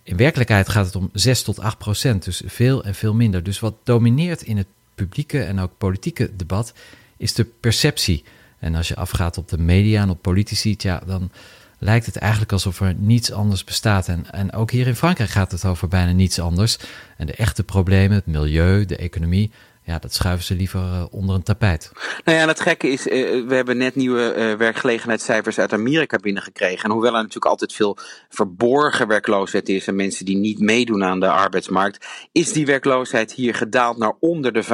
In 0.04 0.18
werkelijkheid 0.18 0.70
gaat 0.70 0.86
het 0.86 0.96
om 0.96 1.10
6 1.14 1.44
tot 1.44 1.60
8 1.60 1.78
procent. 1.78 2.24
Dus 2.24 2.42
veel 2.46 2.84
en 2.84 2.96
veel 2.96 3.14
minder. 3.14 3.44
Dus 3.44 3.60
wat 3.60 3.76
domineert 3.84 4.42
in 4.42 4.58
het 4.58 4.68
publieke 4.96 5.44
en 5.44 5.60
ook 5.60 5.72
politieke 5.78 6.36
debat 6.36 6.74
is 7.18 7.34
de 7.34 7.46
perceptie. 7.46 8.24
En 8.62 8.76
als 8.76 8.88
je 8.88 8.96
afgaat 8.96 9.38
op 9.38 9.50
de 9.50 9.58
media 9.58 10.02
en 10.02 10.10
op 10.10 10.22
politici, 10.22 10.76
ja, 10.78 11.02
dan 11.06 11.32
lijkt 11.78 12.06
het 12.06 12.16
eigenlijk 12.16 12.52
alsof 12.52 12.82
er 12.82 12.94
niets 12.94 13.32
anders 13.32 13.64
bestaat. 13.64 14.08
En, 14.08 14.32
en 14.32 14.54
ook 14.54 14.72
hier 14.72 14.88
in 14.88 14.96
Frankrijk 14.96 15.30
gaat 15.30 15.52
het 15.52 15.66
over 15.66 15.88
bijna 15.88 16.12
niets 16.12 16.40
anders. 16.40 16.78
En 17.18 17.26
de 17.26 17.36
echte 17.36 17.64
problemen, 17.64 18.16
het 18.16 18.26
milieu, 18.26 18.86
de 18.86 18.96
economie, 18.96 19.52
ja, 19.84 20.00
dat 20.00 20.14
schuiven 20.14 20.46
ze 20.46 20.56
liever 20.56 20.80
uh, 20.80 21.06
onder 21.12 21.36
een 21.36 21.44
tapijt. 21.44 21.92
Nou 22.24 22.38
ja, 22.38 22.44
en 22.44 22.48
het 22.48 22.60
gekke 22.60 22.88
is, 22.88 23.08
uh, 23.08 23.48
we 23.48 23.56
hebben 23.56 23.78
net 23.78 23.96
nieuwe 23.96 24.36
uh, 24.38 24.54
werkgelegenheidscijfers 24.54 25.60
uit 25.60 25.74
Amerika 25.74 26.18
binnengekregen. 26.18 26.84
En 26.84 26.92
hoewel 26.92 27.12
er 27.12 27.18
natuurlijk 27.18 27.46
altijd 27.46 27.74
veel 27.74 27.98
verborgen 28.30 29.08
werkloosheid 29.08 29.70
is 29.70 29.88
en 29.88 29.96
mensen 29.96 30.26
die 30.26 30.38
niet 30.38 30.60
meedoen 30.60 31.04
aan 31.04 31.20
de 31.20 31.30
arbeidsmarkt, 31.30 32.06
is 32.32 32.54
die 32.54 32.66
werkloosheid 32.66 33.34
hier 33.34 33.56
gedaald 33.56 33.98
naar 33.98 34.14
onder 34.20 34.54
de 34.54 34.64
5%. 34.64 34.68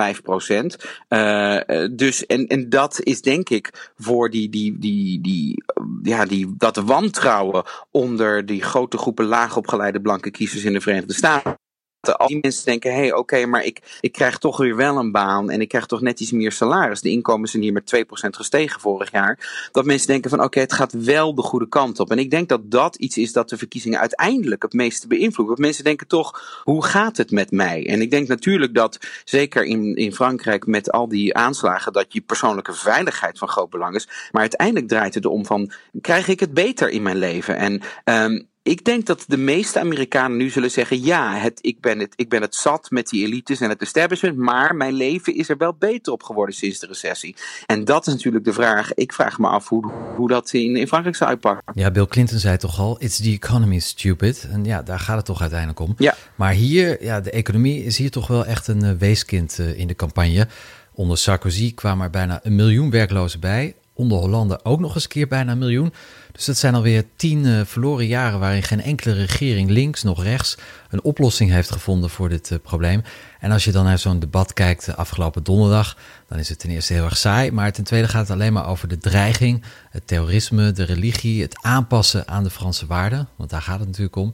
dus, 1.95 2.25
en, 2.25 2.47
en 2.47 2.69
dat 2.69 2.99
is 3.03 3.21
denk 3.21 3.49
ik 3.49 3.91
voor 3.95 4.29
die, 4.29 4.49
die, 4.49 4.77
die, 4.79 5.21
die, 5.21 5.63
ja, 6.01 6.25
die, 6.25 6.53
dat 6.57 6.75
wantrouwen 6.75 7.63
onder 7.91 8.45
die 8.45 8.63
grote 8.63 8.97
groepen 8.97 9.25
laagopgeleide 9.25 10.01
blanke 10.01 10.31
kiezers 10.31 10.63
in 10.63 10.73
de 10.73 10.81
Verenigde 10.81 11.13
Staten 11.13 11.57
al 12.01 12.27
die 12.27 12.39
mensen 12.41 12.65
denken: 12.65 12.91
hé, 12.91 12.97
hey, 12.97 13.13
oké, 13.13 13.45
maar 13.45 13.63
ik, 13.63 13.97
ik 14.01 14.11
krijg 14.11 14.37
toch 14.37 14.57
weer 14.57 14.75
wel 14.75 14.97
een 14.97 15.11
baan 15.11 15.49
en 15.49 15.61
ik 15.61 15.67
krijg 15.67 15.85
toch 15.85 16.01
net 16.01 16.19
iets 16.19 16.31
meer 16.31 16.51
salaris. 16.51 17.01
De 17.01 17.09
inkomens 17.09 17.51
zijn 17.51 17.63
hier 17.63 17.73
met 17.73 17.95
2% 17.95 17.99
gestegen 18.29 18.81
vorig 18.81 19.11
jaar. 19.11 19.69
Dat 19.71 19.85
mensen 19.85 20.07
denken: 20.07 20.29
van 20.29 20.43
oké, 20.43 20.59
het 20.59 20.73
gaat 20.73 20.91
wel 20.91 21.35
de 21.35 21.41
goede 21.41 21.67
kant 21.67 21.99
op. 21.99 22.11
En 22.11 22.19
ik 22.19 22.31
denk 22.31 22.49
dat 22.49 22.71
dat 22.71 22.95
iets 22.95 23.17
is 23.17 23.33
dat 23.33 23.49
de 23.49 23.57
verkiezingen 23.57 23.99
uiteindelijk 23.99 24.61
het 24.61 24.73
meeste 24.73 25.07
beïnvloedt. 25.07 25.49
Want 25.49 25.59
mensen 25.59 25.83
denken 25.83 26.07
toch: 26.07 26.61
hoe 26.63 26.85
gaat 26.85 27.17
het 27.17 27.31
met 27.31 27.51
mij? 27.51 27.87
En 27.87 28.01
ik 28.01 28.11
denk 28.11 28.27
natuurlijk 28.27 28.73
dat, 28.73 28.97
zeker 29.25 29.63
in, 29.63 29.95
in 29.95 30.13
Frankrijk 30.13 30.65
met 30.65 30.91
al 30.91 31.07
die 31.07 31.35
aanslagen, 31.35 31.93
dat 31.93 32.13
je 32.13 32.21
persoonlijke 32.21 32.73
veiligheid 32.73 33.37
van 33.37 33.47
groot 33.47 33.69
belang 33.69 33.95
is. 33.95 34.07
Maar 34.31 34.41
uiteindelijk 34.41 34.87
draait 34.87 35.13
het 35.13 35.25
erom: 35.25 35.45
van 35.45 35.71
krijg 36.01 36.27
ik 36.27 36.39
het 36.39 36.53
beter 36.53 36.89
in 36.89 37.01
mijn 37.01 37.17
leven? 37.17 37.55
En 37.57 37.81
um, 38.03 38.47
ik 38.67 38.85
denk 38.85 39.05
dat 39.05 39.23
de 39.27 39.37
meeste 39.37 39.79
Amerikanen 39.79 40.37
nu 40.37 40.49
zullen 40.49 40.71
zeggen: 40.71 41.03
ja, 41.03 41.37
het, 41.37 41.59
ik, 41.61 41.81
ben 41.81 41.99
het, 41.99 42.13
ik 42.15 42.29
ben 42.29 42.41
het 42.41 42.55
zat 42.55 42.89
met 42.89 43.07
die 43.07 43.25
elites 43.25 43.61
en 43.61 43.69
het 43.69 43.81
establishment, 43.81 44.37
maar 44.37 44.75
mijn 44.75 44.93
leven 44.93 45.35
is 45.35 45.49
er 45.49 45.57
wel 45.57 45.75
beter 45.79 46.13
op 46.13 46.23
geworden 46.23 46.55
sinds 46.55 46.79
de 46.79 46.87
recessie. 46.87 47.35
En 47.65 47.85
dat 47.85 48.07
is 48.07 48.13
natuurlijk 48.13 48.45
de 48.45 48.53
vraag. 48.53 48.93
Ik 48.93 49.13
vraag 49.13 49.39
me 49.39 49.47
af 49.47 49.69
hoe, 49.69 49.91
hoe 50.15 50.27
dat 50.27 50.53
in, 50.53 50.75
in 50.75 50.87
Frankrijk 50.87 51.15
zou 51.15 51.29
uitpakken. 51.29 51.81
Ja, 51.81 51.91
Bill 51.91 52.05
Clinton 52.05 52.39
zei 52.39 52.57
toch 52.57 52.79
al: 52.79 52.95
It's 52.99 53.17
the 53.17 53.31
economy, 53.31 53.79
stupid. 53.79 54.47
En 54.51 54.65
ja, 54.65 54.81
daar 54.81 54.99
gaat 54.99 55.17
het 55.17 55.25
toch 55.25 55.41
uiteindelijk 55.41 55.79
om. 55.79 55.93
Ja. 55.97 56.15
Maar 56.35 56.51
hier, 56.51 57.03
ja, 57.03 57.21
de 57.21 57.31
economie 57.31 57.83
is 57.83 57.97
hier 57.97 58.11
toch 58.11 58.27
wel 58.27 58.45
echt 58.45 58.67
een 58.67 58.83
uh, 58.83 58.91
weeskind 58.91 59.57
uh, 59.59 59.79
in 59.79 59.87
de 59.87 59.95
campagne. 59.95 60.47
Onder 60.93 61.17
Sarkozy 61.17 61.73
kwamen 61.73 62.05
er 62.05 62.11
bijna 62.11 62.39
een 62.43 62.55
miljoen 62.55 62.89
werklozen 62.89 63.39
bij. 63.39 63.75
Onder 63.93 64.17
Hollande 64.17 64.59
ook 64.63 64.79
nog 64.79 64.95
eens 64.95 65.03
een 65.03 65.09
keer 65.09 65.27
bijna 65.27 65.51
een 65.51 65.57
miljoen. 65.57 65.93
Dus 66.37 66.45
dat 66.45 66.57
zijn 66.57 66.75
alweer 66.75 67.03
tien 67.15 67.45
uh, 67.45 67.61
verloren 67.65 68.05
jaren 68.05 68.39
waarin 68.39 68.63
geen 68.63 68.81
enkele 68.81 69.13
regering, 69.13 69.69
links 69.69 70.03
nog 70.03 70.23
rechts, 70.23 70.57
een 70.89 71.03
oplossing 71.03 71.51
heeft 71.51 71.71
gevonden 71.71 72.09
voor 72.09 72.29
dit 72.29 72.49
uh, 72.51 72.57
probleem. 72.63 73.01
En 73.39 73.51
als 73.51 73.63
je 73.63 73.71
dan 73.71 73.85
naar 73.85 73.99
zo'n 73.99 74.19
debat 74.19 74.53
kijkt 74.53 74.85
de 74.85 74.95
afgelopen 74.95 75.43
donderdag, 75.43 75.97
dan 76.27 76.39
is 76.39 76.49
het 76.49 76.59
ten 76.59 76.69
eerste 76.69 76.93
heel 76.93 77.03
erg 77.03 77.17
saai. 77.17 77.51
Maar 77.51 77.71
ten 77.71 77.83
tweede 77.83 78.07
gaat 78.07 78.21
het 78.21 78.31
alleen 78.31 78.53
maar 78.53 78.67
over 78.67 78.87
de 78.87 78.97
dreiging, 78.97 79.63
het 79.89 80.07
terrorisme, 80.07 80.71
de 80.71 80.83
religie, 80.83 81.41
het 81.41 81.57
aanpassen 81.61 82.27
aan 82.27 82.43
de 82.43 82.49
Franse 82.49 82.85
waarden. 82.85 83.27
Want 83.35 83.49
daar 83.49 83.61
gaat 83.61 83.79
het 83.79 83.87
natuurlijk 83.87 84.15
om. 84.15 84.33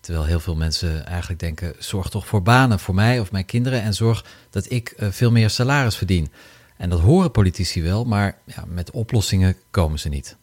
Terwijl 0.00 0.24
heel 0.24 0.40
veel 0.40 0.56
mensen 0.56 1.06
eigenlijk 1.06 1.40
denken: 1.40 1.74
zorg 1.78 2.08
toch 2.08 2.26
voor 2.26 2.42
banen 2.42 2.78
voor 2.78 2.94
mij 2.94 3.20
of 3.20 3.32
mijn 3.32 3.44
kinderen 3.44 3.82
en 3.82 3.94
zorg 3.94 4.24
dat 4.50 4.70
ik 4.70 4.94
veel 4.98 5.30
meer 5.30 5.50
salaris 5.50 5.96
verdien. 5.96 6.32
En 6.76 6.90
dat 6.90 7.00
horen 7.00 7.30
politici 7.30 7.82
wel, 7.82 8.04
maar 8.04 8.38
ja, 8.44 8.64
met 8.66 8.90
oplossingen 8.90 9.56
komen 9.72 9.98
ze 9.98 10.08
niet. 10.08 10.36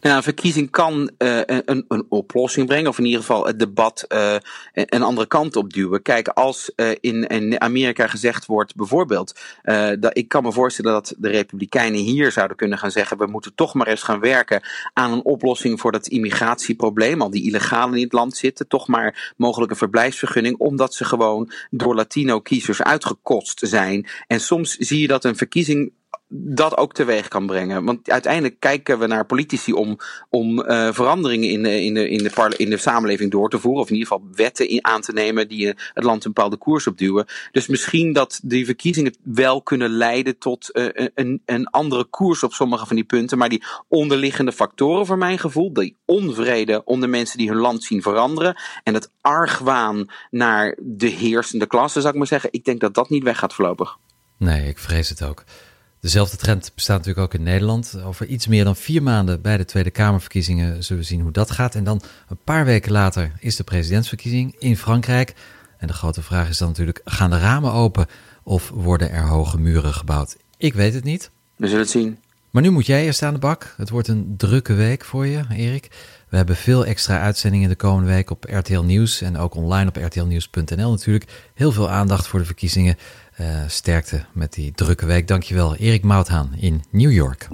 Nou, 0.00 0.16
een 0.16 0.22
verkiezing 0.22 0.70
kan 0.70 1.10
uh, 1.18 1.40
een, 1.44 1.84
een, 1.88 2.06
oplossing 2.08 2.66
brengen, 2.66 2.88
of 2.88 2.98
in 2.98 3.04
ieder 3.04 3.20
geval 3.20 3.46
het 3.46 3.58
debat 3.58 4.04
uh, 4.08 4.36
een 4.72 5.02
andere 5.02 5.26
kant 5.26 5.56
op 5.56 5.72
duwen. 5.72 6.02
Kijk, 6.02 6.28
als 6.28 6.72
uh, 6.76 6.90
in, 7.00 7.26
in, 7.26 7.60
Amerika 7.60 8.06
gezegd 8.06 8.46
wordt, 8.46 8.74
bijvoorbeeld, 8.74 9.40
dat 9.98 10.16
ik 10.16 10.28
kan 10.28 10.42
me 10.42 10.52
voorstellen 10.52 10.92
dat 10.92 11.14
de 11.18 11.28
Republikeinen 11.28 12.00
hier 12.00 12.32
zouden 12.32 12.56
kunnen 12.56 12.78
gaan 12.78 12.90
zeggen: 12.90 13.18
we 13.18 13.26
moeten 13.26 13.54
toch 13.54 13.74
maar 13.74 13.86
eens 13.86 14.02
gaan 14.02 14.20
werken 14.20 14.62
aan 14.92 15.12
een 15.12 15.24
oplossing 15.24 15.80
voor 15.80 15.92
dat 15.92 16.06
immigratieprobleem. 16.06 17.22
Al 17.22 17.30
die 17.30 17.44
illegalen 17.44 17.96
in 17.96 18.04
het 18.04 18.12
land 18.12 18.36
zitten, 18.36 18.68
toch 18.68 18.88
maar 18.88 19.34
mogelijk 19.36 19.70
een 19.70 19.76
verblijfsvergunning, 19.76 20.58
omdat 20.58 20.94
ze 20.94 21.04
gewoon 21.04 21.50
door 21.70 21.94
Latino-kiezers 21.94 22.82
uitgekotst 22.82 23.60
zijn. 23.62 24.06
En 24.26 24.40
soms 24.40 24.76
zie 24.76 25.00
je 25.00 25.06
dat 25.06 25.24
een 25.24 25.36
verkiezing 25.36 25.92
dat 26.28 26.76
ook 26.76 26.94
teweeg 26.94 27.28
kan 27.28 27.46
brengen. 27.46 27.84
Want 27.84 28.10
uiteindelijk 28.10 28.60
kijken 28.60 28.98
we 28.98 29.06
naar 29.06 29.26
politici 29.26 29.72
om, 29.72 29.98
om 30.30 30.58
uh, 30.58 30.92
veranderingen 30.92 31.48
in 31.48 31.62
de, 31.62 31.82
in, 31.82 31.94
de, 31.94 32.08
in, 32.08 32.18
de 32.18 32.54
in 32.56 32.70
de 32.70 32.76
samenleving 32.76 33.30
door 33.30 33.50
te 33.50 33.58
voeren. 33.58 33.82
Of 33.82 33.88
in 33.90 33.96
ieder 33.96 34.12
geval 34.12 34.28
wetten 34.34 34.68
in, 34.68 34.84
aan 34.84 35.00
te 35.00 35.12
nemen 35.12 35.48
die 35.48 35.66
het 35.66 36.04
land 36.04 36.24
een 36.24 36.32
bepaalde 36.32 36.56
koers 36.56 36.86
opduwen. 36.86 37.26
Dus 37.52 37.66
misschien 37.66 38.12
dat 38.12 38.40
die 38.42 38.64
verkiezingen 38.64 39.16
wel 39.22 39.62
kunnen 39.62 39.90
leiden 39.90 40.38
tot 40.38 40.70
uh, 40.72 40.88
een, 41.14 41.42
een 41.44 41.66
andere 41.66 42.04
koers 42.04 42.42
op 42.42 42.52
sommige 42.52 42.86
van 42.86 42.96
die 42.96 43.04
punten. 43.04 43.38
Maar 43.38 43.48
die 43.48 43.64
onderliggende 43.88 44.52
factoren, 44.52 45.06
voor 45.06 45.18
mijn 45.18 45.38
gevoel, 45.38 45.72
die 45.72 45.96
onvrede 46.04 46.84
onder 46.84 47.08
mensen 47.08 47.38
die 47.38 47.48
hun 47.48 47.60
land 47.60 47.84
zien 47.84 48.02
veranderen. 48.02 48.60
En 48.82 48.94
het 48.94 49.10
argwaan 49.20 50.06
naar 50.30 50.76
de 50.80 51.08
heersende 51.08 51.66
klasse, 51.66 52.00
zou 52.00 52.12
ik 52.12 52.18
maar 52.18 52.28
zeggen. 52.28 52.52
Ik 52.52 52.64
denk 52.64 52.80
dat 52.80 52.94
dat 52.94 53.10
niet 53.10 53.22
weg 53.22 53.38
gaat 53.38 53.54
voorlopig. 53.54 53.96
Nee, 54.38 54.68
ik 54.68 54.78
vrees 54.78 55.08
het 55.08 55.22
ook. 55.22 55.44
Dezelfde 56.06 56.36
trend 56.36 56.72
bestaat 56.74 56.96
natuurlijk 56.96 57.26
ook 57.26 57.38
in 57.38 57.44
Nederland. 57.44 58.02
Over 58.04 58.26
iets 58.26 58.46
meer 58.46 58.64
dan 58.64 58.76
vier 58.76 59.02
maanden 59.02 59.40
bij 59.40 59.56
de 59.56 59.64
Tweede 59.64 59.90
Kamerverkiezingen 59.90 60.84
zullen 60.84 61.02
we 61.02 61.08
zien 61.08 61.20
hoe 61.20 61.30
dat 61.30 61.50
gaat. 61.50 61.74
En 61.74 61.84
dan 61.84 62.02
een 62.28 62.38
paar 62.44 62.64
weken 62.64 62.92
later 62.92 63.32
is 63.38 63.56
de 63.56 63.64
presidentsverkiezing 63.64 64.56
in 64.58 64.76
Frankrijk. 64.76 65.34
En 65.78 65.86
de 65.86 65.92
grote 65.92 66.22
vraag 66.22 66.48
is 66.48 66.58
dan 66.58 66.68
natuurlijk, 66.68 67.00
gaan 67.04 67.30
de 67.30 67.38
ramen 67.38 67.72
open 67.72 68.06
of 68.42 68.70
worden 68.74 69.10
er 69.10 69.26
hoge 69.26 69.58
muren 69.58 69.94
gebouwd? 69.94 70.36
Ik 70.56 70.74
weet 70.74 70.94
het 70.94 71.04
niet. 71.04 71.30
We 71.56 71.66
zullen 71.66 71.82
het 71.82 71.90
zien. 71.90 72.18
Maar 72.50 72.62
nu 72.62 72.70
moet 72.70 72.86
jij 72.86 73.04
eerst 73.04 73.22
aan 73.22 73.34
de 73.34 73.40
bak. 73.40 73.74
Het 73.76 73.90
wordt 73.90 74.08
een 74.08 74.34
drukke 74.36 74.74
week 74.74 75.04
voor 75.04 75.26
je, 75.26 75.44
Erik. 75.50 75.88
We 76.28 76.36
hebben 76.36 76.56
veel 76.56 76.86
extra 76.86 77.20
uitzendingen 77.20 77.68
de 77.68 77.76
komende 77.76 78.10
week 78.10 78.30
op 78.30 78.44
RTL 78.48 78.80
Nieuws 78.80 79.20
en 79.20 79.36
ook 79.36 79.54
online 79.54 79.88
op 79.88 79.96
rtlnieuws.nl 79.96 80.90
natuurlijk. 80.90 81.50
Heel 81.54 81.72
veel 81.72 81.90
aandacht 81.90 82.26
voor 82.26 82.38
de 82.38 82.44
verkiezingen. 82.44 82.96
Uh, 83.40 83.62
sterkte 83.66 84.24
met 84.32 84.52
die 84.52 84.72
drukke 84.72 85.06
week. 85.06 85.28
Dankjewel, 85.28 85.76
Erik 85.76 86.02
Mouthaan 86.02 86.54
in 86.56 86.82
New 86.90 87.12
York. 87.12 87.48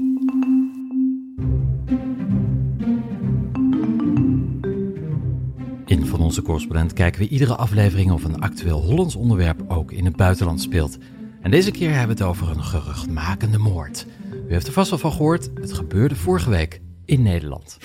In 5.87 6.07
Van 6.07 6.21
Onze 6.21 6.43
Correspondent 6.43 6.93
kijken 6.93 7.21
we 7.21 7.29
iedere 7.29 7.57
aflevering 7.57 8.11
of 8.11 8.25
een 8.25 8.41
actueel 8.41 8.81
Hollands 8.81 9.15
onderwerp 9.15 9.63
ook 9.69 9.93
in 9.93 10.05
het 10.05 10.17
buitenland 10.17 10.61
speelt. 10.61 10.99
En 11.41 11.51
deze 11.51 11.71
keer 11.71 11.89
hebben 11.89 12.17
we 12.17 12.23
het 12.23 12.31
over 12.33 12.51
een 12.51 12.65
geruchtmakende 12.65 13.59
moord. 13.59 14.07
U 14.49 14.53
heeft 14.53 14.67
er 14.67 14.73
vast 14.73 14.91
wel 14.91 14.99
van 14.99 15.13
gehoord, 15.13 15.51
het 15.61 15.73
gebeurde 15.73 16.17
vorige 16.17 16.51
week 16.51 16.81
in 17.05 17.23
Nederland. 17.23 17.79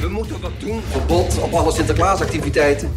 We 0.00 0.08
moeten 0.10 0.40
wat 0.40 0.60
doen. 0.60 0.80
Verbod 0.82 1.38
op 1.42 1.52
alle 1.52 1.72
Sinterklaasactiviteiten. 1.72 2.90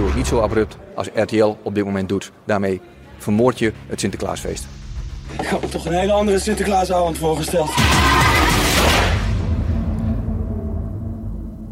Doe 0.00 0.08
het 0.08 0.18
niet 0.18 0.26
zo 0.28 0.40
abrupt 0.40 0.76
als 0.94 1.08
RTL 1.14 1.56
op 1.62 1.74
dit 1.74 1.84
moment 1.84 2.08
doet. 2.08 2.32
Daarmee 2.44 2.80
vermoord 3.18 3.58
je 3.58 3.72
het 3.86 4.00
Sinterklaasfeest. 4.00 4.66
Ik 5.38 5.46
had 5.46 5.60
me 5.60 5.68
toch 5.68 5.86
een 5.86 5.92
hele 5.92 6.12
andere 6.12 6.38
Sinterklaasavond 6.38 7.18
voorgesteld. 7.18 7.68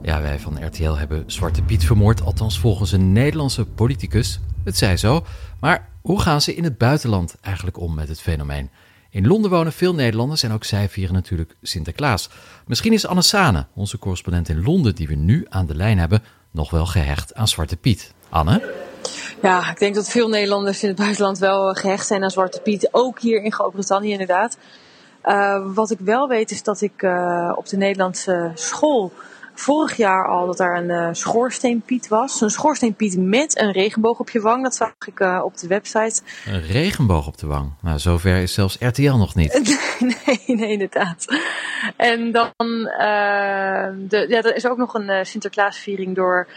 Ja, 0.03 0.23
wij 0.23 0.39
van 0.39 0.67
RTL 0.67 0.93
hebben 0.93 1.25
Zwarte 1.27 1.63
Piet 1.63 1.85
vermoord, 1.85 2.23
althans 2.23 2.59
volgens 2.59 2.93
een 2.93 3.13
Nederlandse 3.13 3.65
politicus. 3.65 4.41
Het 4.65 4.77
zij 4.77 4.97
zo. 4.97 5.25
Maar 5.61 5.89
hoe 6.01 6.21
gaan 6.21 6.41
ze 6.41 6.55
in 6.55 6.65
het 6.65 6.79
buitenland 6.79 7.37
eigenlijk 7.41 7.81
om 7.81 7.95
met 7.95 8.09
het 8.09 8.21
fenomeen? 8.21 8.71
In 9.11 9.27
Londen 9.27 9.51
wonen 9.51 9.73
veel 9.73 9.95
Nederlanders 9.95 10.43
en 10.43 10.53
ook 10.53 10.65
zij 10.65 10.89
vieren 10.89 11.15
natuurlijk 11.15 11.57
Sinterklaas. 11.63 12.31
Misschien 12.67 12.93
is 12.93 13.07
Anne 13.07 13.23
Sane, 13.23 13.67
onze 13.75 13.99
correspondent 13.99 14.49
in 14.49 14.63
Londen, 14.63 14.95
die 14.95 15.09
we 15.09 15.15
nu 15.15 15.47
aan 15.49 15.67
de 15.67 15.75
lijn 15.75 15.99
hebben, 15.99 16.23
nog 16.51 16.71
wel 16.71 16.87
gehecht 16.87 17.35
aan 17.35 17.49
Zwarte 17.49 17.77
Piet. 17.77 18.13
Anne? 18.29 18.75
Ja, 19.43 19.71
ik 19.71 19.79
denk 19.79 19.95
dat 19.95 20.09
veel 20.09 20.29
Nederlanders 20.29 20.83
in 20.83 20.89
het 20.89 20.99
buitenland 20.99 21.39
wel 21.39 21.73
gehecht 21.75 22.07
zijn 22.07 22.23
aan 22.23 22.31
Zwarte 22.31 22.61
Piet. 22.61 22.89
Ook 22.91 23.21
hier 23.21 23.43
in 23.43 23.53
Groot-Brittannië 23.53 24.11
inderdaad. 24.11 24.57
Uh, 25.25 25.75
wat 25.75 25.91
ik 25.91 25.99
wel 26.01 26.29
weet 26.29 26.51
is 26.51 26.63
dat 26.63 26.81
ik 26.81 27.03
uh, 27.03 27.53
op 27.57 27.69
de 27.69 27.77
Nederlandse 27.77 28.51
school 28.55 29.13
vorig 29.55 29.97
jaar 29.97 30.29
al 30.29 30.47
dat 30.47 30.61
er 30.61 30.77
een 30.77 30.91
uh, 30.91 31.09
schoorsteenpiet 31.13 32.09
was. 32.09 32.41
Een 32.41 32.51
schoorsteenpiet 32.51 33.17
met 33.19 33.61
een 33.61 33.73
regenboog 33.73 34.19
op 34.19 34.31
je 34.31 34.41
wang. 34.41 34.63
Dat 34.63 34.75
zag 34.75 34.93
ik 35.07 35.21
op 35.45 35.59
de 35.59 35.67
website. 35.67 36.21
Een 36.47 36.63
regenboog 36.63 37.27
op 37.27 37.39
de 37.39 37.47
wang? 37.47 37.73
Nou, 37.81 37.99
zover 37.99 38.37
is 38.37 38.53
zelfs 38.53 38.77
RTL 38.81 39.17
nog 39.17 39.35
niet. 39.35 39.53
nee, 40.27 40.57
nee, 40.57 40.73
inderdaad. 40.73 41.27
En 41.97 42.33
dan, 42.33 42.53
uh, 42.59 43.87
de, 44.09 44.27
ja, 44.29 44.43
er 44.43 44.57
is 44.57 44.67
ook 44.67 44.77
nog 44.77 44.95
een 44.95 45.27
Sinterklaasviering 45.27 46.15
door 46.15 46.49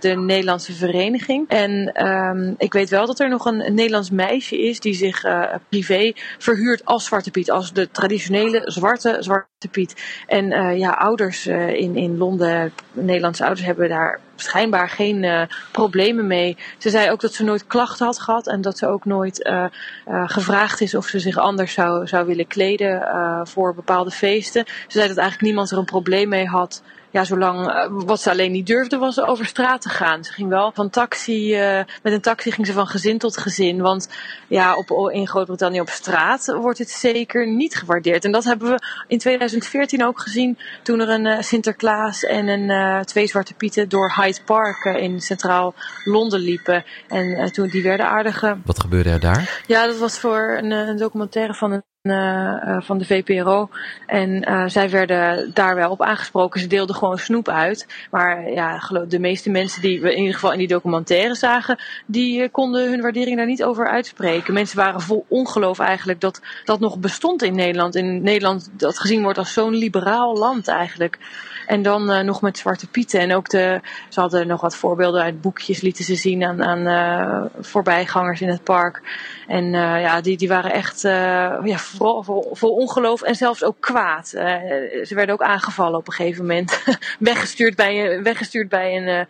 de 0.00 0.16
Nederlandse 0.16 0.72
vereniging. 0.72 1.48
En 1.48 2.06
um, 2.06 2.54
ik 2.58 2.72
weet 2.72 2.90
wel 2.90 3.06
dat 3.06 3.20
er 3.20 3.28
nog 3.28 3.44
een, 3.44 3.74
Nederlands 3.74 4.10
meisje 4.10 4.58
is 4.58 4.80
die 4.80 4.94
zich 4.94 5.24
privé 5.68 6.12
verhuurt 6.38 6.84
als 6.84 7.04
Zwarte 7.04 7.30
Piet. 7.30 7.50
Als 7.50 7.72
de 7.72 7.90
traditionele 7.90 8.62
zwarte 8.64 9.16
Zwarte 9.20 9.68
Piet. 9.70 10.22
En 10.26 10.78
ja, 10.78 10.90
ouders 10.90 11.46
in, 11.46 11.96
in 11.96 12.18
Londen 12.18 12.72
de 12.92 13.02
Nederlandse 13.02 13.44
ouders 13.44 13.66
hebben 13.66 13.88
daar 13.88 14.20
schijnbaar 14.36 14.88
geen 14.88 15.22
uh, 15.22 15.42
problemen 15.72 16.26
mee. 16.26 16.56
Ze 16.78 16.90
zei 16.90 17.10
ook 17.10 17.20
dat 17.20 17.34
ze 17.34 17.44
nooit 17.44 17.66
klachten 17.66 18.06
had 18.06 18.18
gehad 18.18 18.46
en 18.46 18.60
dat 18.60 18.78
ze 18.78 18.86
ook 18.86 19.04
nooit 19.04 19.46
uh, 19.46 19.64
uh, 20.08 20.22
gevraagd 20.28 20.80
is 20.80 20.94
of 20.94 21.06
ze 21.06 21.18
zich 21.18 21.36
anders 21.36 21.72
zou, 21.72 22.06
zou 22.06 22.26
willen 22.26 22.46
kleden 22.46 23.02
voor 23.46 23.74
bepaalde 23.74 24.10
feesten. 24.10 24.64
Ze 24.66 24.72
zei 24.88 25.08
dat 25.08 25.16
eigenlijk 25.16 25.46
niemand 25.48 25.70
er 25.70 25.78
een 25.78 25.84
probleem 25.84 26.28
mee 26.28 26.46
had. 26.46 26.82
Ja, 27.14 27.24
zolang, 27.24 27.88
wat 28.04 28.20
ze 28.20 28.30
alleen 28.30 28.52
niet 28.52 28.66
durfde 28.66 28.98
was 28.98 29.20
over 29.20 29.46
straat 29.46 29.82
te 29.82 29.88
gaan. 29.88 30.24
Ze 30.24 30.32
ging 30.32 30.48
wel 30.48 30.72
van 30.72 30.90
taxi, 30.90 31.56
met 32.02 32.12
een 32.12 32.20
taxi 32.20 32.50
ging 32.50 32.66
ze 32.66 32.72
van 32.72 32.86
gezin 32.86 33.18
tot 33.18 33.36
gezin. 33.36 33.80
Want 33.80 34.08
ja, 34.48 34.76
op, 34.76 35.10
in 35.12 35.28
Groot-Brittannië 35.28 35.80
op 35.80 35.88
straat 35.88 36.54
wordt 36.60 36.78
het 36.78 36.90
zeker 36.90 37.48
niet 37.48 37.74
gewaardeerd. 37.74 38.24
En 38.24 38.32
dat 38.32 38.44
hebben 38.44 38.70
we 38.70 39.04
in 39.06 39.18
2014 39.18 40.04
ook 40.04 40.20
gezien 40.20 40.58
toen 40.82 41.00
er 41.00 41.08
een 41.08 41.44
Sinterklaas 41.44 42.24
en 42.24 42.48
een 42.48 43.04
twee 43.04 43.26
Zwarte 43.26 43.54
Pieten 43.54 43.88
door 43.88 44.12
Hyde 44.16 44.40
Park 44.44 44.84
in 44.84 45.20
centraal 45.20 45.74
Londen 46.04 46.40
liepen. 46.40 46.84
En 47.08 47.52
toen 47.52 47.68
die 47.68 47.82
werden 47.82 48.08
aardige. 48.08 48.56
Wat 48.64 48.80
gebeurde 48.80 49.10
er 49.10 49.20
daar? 49.20 49.62
Ja, 49.66 49.86
dat 49.86 49.98
was 49.98 50.18
voor 50.18 50.58
een, 50.58 50.70
een 50.70 50.96
documentaire 50.96 51.54
van 51.54 51.72
een 51.72 51.82
uh, 52.04 52.80
van 52.80 52.98
de 52.98 53.04
VPRO. 53.04 53.68
En 54.06 54.48
uh, 54.48 54.64
zij 54.66 54.90
werden 54.90 55.50
daar 55.54 55.74
wel 55.74 55.90
op 55.90 56.02
aangesproken. 56.02 56.60
Ze 56.60 56.66
deelden 56.66 56.96
gewoon 56.96 57.18
snoep 57.18 57.48
uit. 57.48 57.86
Maar 58.10 58.50
ja, 58.50 58.80
de 59.08 59.18
meeste 59.18 59.50
mensen 59.50 59.82
die 59.82 60.00
we 60.00 60.12
in 60.12 60.18
ieder 60.18 60.34
geval 60.34 60.52
in 60.52 60.58
die 60.58 60.68
documentaire 60.68 61.34
zagen, 61.34 61.78
die 62.06 62.48
konden 62.48 62.90
hun 62.90 63.00
waardering 63.00 63.36
daar 63.36 63.46
niet 63.46 63.64
over 63.64 63.88
uitspreken. 63.88 64.54
Mensen 64.54 64.76
waren 64.76 65.00
vol 65.00 65.24
ongeloof 65.28 65.78
eigenlijk 65.78 66.20
dat 66.20 66.40
dat 66.64 66.80
nog 66.80 66.98
bestond 66.98 67.42
in 67.42 67.54
Nederland. 67.54 67.94
In 67.94 68.22
Nederland 68.22 68.70
dat 68.72 68.98
gezien 68.98 69.22
wordt 69.22 69.38
als 69.38 69.52
zo'n 69.52 69.74
liberaal 69.74 70.36
land 70.36 70.68
eigenlijk. 70.68 71.18
En 71.66 71.82
dan 71.82 72.10
uh, 72.10 72.20
nog 72.20 72.42
met 72.42 72.58
Zwarte 72.58 72.86
Pieten. 72.86 73.20
En 73.20 73.34
ook 73.34 73.48
de, 73.48 73.80
ze 74.08 74.20
hadden 74.20 74.46
nog 74.46 74.60
wat 74.60 74.76
voorbeelden 74.76 75.22
uit 75.22 75.40
boekjes, 75.40 75.80
lieten 75.80 76.04
ze 76.04 76.14
zien 76.14 76.44
aan, 76.44 76.64
aan 76.64 76.86
uh, 76.86 77.44
voorbijgangers 77.60 78.40
in 78.40 78.48
het 78.48 78.64
park. 78.64 79.02
En 79.46 79.64
uh, 79.64 80.00
ja, 80.00 80.20
die, 80.20 80.36
die 80.36 80.48
waren 80.48 80.72
echt 80.72 81.02
ja, 81.02 81.76
vol, 81.76 82.22
vol, 82.52 82.70
ongeloof 82.70 83.22
en 83.22 83.34
zelfs 83.34 83.64
ook 83.64 83.76
kwaad. 83.80 84.28
ze 84.28 85.12
werden 85.14 85.34
ook 85.34 85.42
aangevallen 85.42 85.98
op 85.98 86.06
een 86.06 86.12
gegeven 86.12 86.46
moment. 86.46 86.82
weggestuurd 87.18 87.76
bij, 87.84 88.22
weggestuurd 88.22 88.68
bij 88.68 88.96
een, 88.96 89.26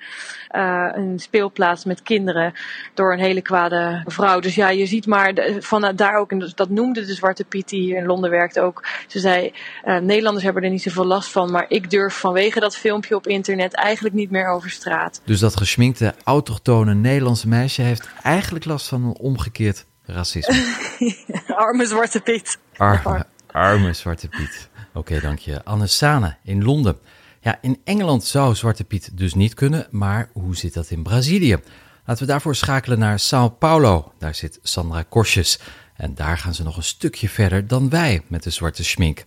een 1.00 1.18
speelplaats 1.18 1.84
met 1.84 2.02
kinderen 2.02 2.52
door 2.94 3.12
een 3.12 3.18
hele 3.18 3.42
kwade 3.42 4.02
vrouw. 4.06 4.40
Dus 4.40 4.54
ja, 4.54 4.68
je 4.68 4.86
ziet 4.86 5.06
maar 5.06 5.32
van 5.58 5.92
daar 5.96 6.16
ook, 6.16 6.30
en 6.30 6.52
dat 6.54 6.68
noemde 6.68 7.04
de 7.04 7.14
Zwarte 7.14 7.44
Piet 7.44 7.68
die 7.68 7.80
hier 7.80 7.96
in 7.96 8.06
Londen 8.06 8.30
werkt 8.30 8.58
ook. 8.58 8.84
Ze 9.06 9.18
zei, 9.18 9.52
Nederlanders 9.84 10.44
hebben 10.44 10.62
er 10.62 10.70
niet 10.70 10.82
zoveel 10.82 11.06
last 11.06 11.30
van, 11.30 11.50
maar 11.50 11.64
ik 11.68 11.90
durf 11.90 12.23
vanwege 12.24 12.60
dat 12.60 12.76
filmpje 12.76 13.14
op 13.16 13.26
internet 13.26 13.74
eigenlijk 13.74 14.14
niet 14.14 14.30
meer 14.30 14.48
over 14.48 14.70
straat. 14.70 15.20
Dus 15.24 15.40
dat 15.40 15.56
geschminkte, 15.56 16.14
autochtone 16.24 16.94
Nederlandse 16.94 17.48
meisje 17.48 17.82
heeft 17.82 18.08
eigenlijk 18.22 18.64
last 18.64 18.88
van 18.88 19.04
een 19.04 19.16
omgekeerd 19.16 19.84
racisme. 20.02 20.76
arme 21.66 21.86
Zwarte 21.86 22.20
Piet. 22.20 22.58
Arme, 22.76 23.26
arme 23.46 23.92
Zwarte 23.92 24.28
Piet. 24.28 24.68
Oké, 24.88 24.98
okay, 24.98 25.20
dank 25.20 25.38
je. 25.38 25.64
Anne 25.64 25.86
Sane 25.86 26.36
in 26.44 26.64
Londen. 26.64 26.98
Ja, 27.40 27.58
in 27.60 27.80
Engeland 27.84 28.24
zou 28.24 28.54
Zwarte 28.54 28.84
Piet 28.84 29.18
dus 29.18 29.34
niet 29.34 29.54
kunnen, 29.54 29.86
maar 29.90 30.28
hoe 30.32 30.56
zit 30.56 30.74
dat 30.74 30.90
in 30.90 31.02
Brazilië? 31.02 31.58
Laten 32.04 32.24
we 32.26 32.30
daarvoor 32.30 32.54
schakelen 32.56 32.98
naar 32.98 33.18
Sao 33.18 33.48
Paulo. 33.48 34.12
Daar 34.18 34.34
zit 34.34 34.58
Sandra 34.62 35.02
Korsjes. 35.08 35.58
En 35.96 36.14
daar 36.14 36.38
gaan 36.38 36.54
ze 36.54 36.62
nog 36.62 36.76
een 36.76 36.82
stukje 36.82 37.28
verder 37.28 37.66
dan 37.66 37.90
wij 37.90 38.22
met 38.26 38.42
de 38.42 38.50
zwarte 38.50 38.84
schmink. 38.84 39.24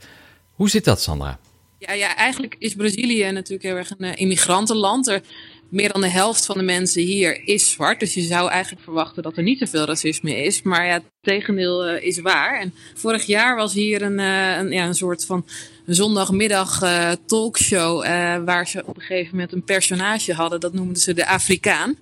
Hoe 0.51 0.69
zit 0.69 0.85
dat, 0.85 1.01
Sandra? 1.01 1.39
Ja, 1.79 1.93
ja, 1.93 2.15
eigenlijk 2.15 2.55
is 2.59 2.75
Brazilië 2.75 3.31
natuurlijk 3.31 3.63
heel 3.63 3.75
erg 3.75 3.89
een 3.89 4.05
uh, 4.05 4.11
immigrantenland. 4.15 5.07
Er, 5.07 5.21
meer 5.69 5.91
dan 5.91 6.01
de 6.01 6.09
helft 6.09 6.45
van 6.45 6.57
de 6.57 6.63
mensen 6.63 7.01
hier 7.01 7.47
is 7.47 7.71
zwart. 7.71 7.99
Dus 7.99 8.13
je 8.13 8.21
zou 8.21 8.49
eigenlijk 8.49 8.83
verwachten 8.83 9.23
dat 9.23 9.37
er 9.37 9.43
niet 9.43 9.59
zoveel 9.59 9.85
racisme 9.85 10.43
is. 10.43 10.61
Maar 10.61 10.85
ja, 10.85 10.93
het 10.93 11.03
tegendeel 11.21 11.89
uh, 11.89 12.03
is 12.03 12.19
waar. 12.19 12.59
En 12.59 12.73
vorig 12.93 13.25
jaar 13.25 13.55
was 13.55 13.73
hier 13.73 14.01
een, 14.01 14.19
uh, 14.19 14.57
een, 14.57 14.71
ja, 14.71 14.85
een 14.85 14.95
soort 14.95 15.25
van 15.25 15.45
zondagmiddag 15.85 16.79
talkshow. 17.25 18.05
waar 18.45 18.67
ze 18.67 18.83
op 18.85 18.95
een 18.95 19.01
gegeven 19.01 19.31
moment 19.31 19.53
een 19.53 19.63
personage 19.63 20.33
hadden. 20.33 20.59
Dat 20.59 20.73
noemden 20.73 20.97
ze 20.97 21.13
de 21.13 21.27
Afrikaan. 21.27 21.95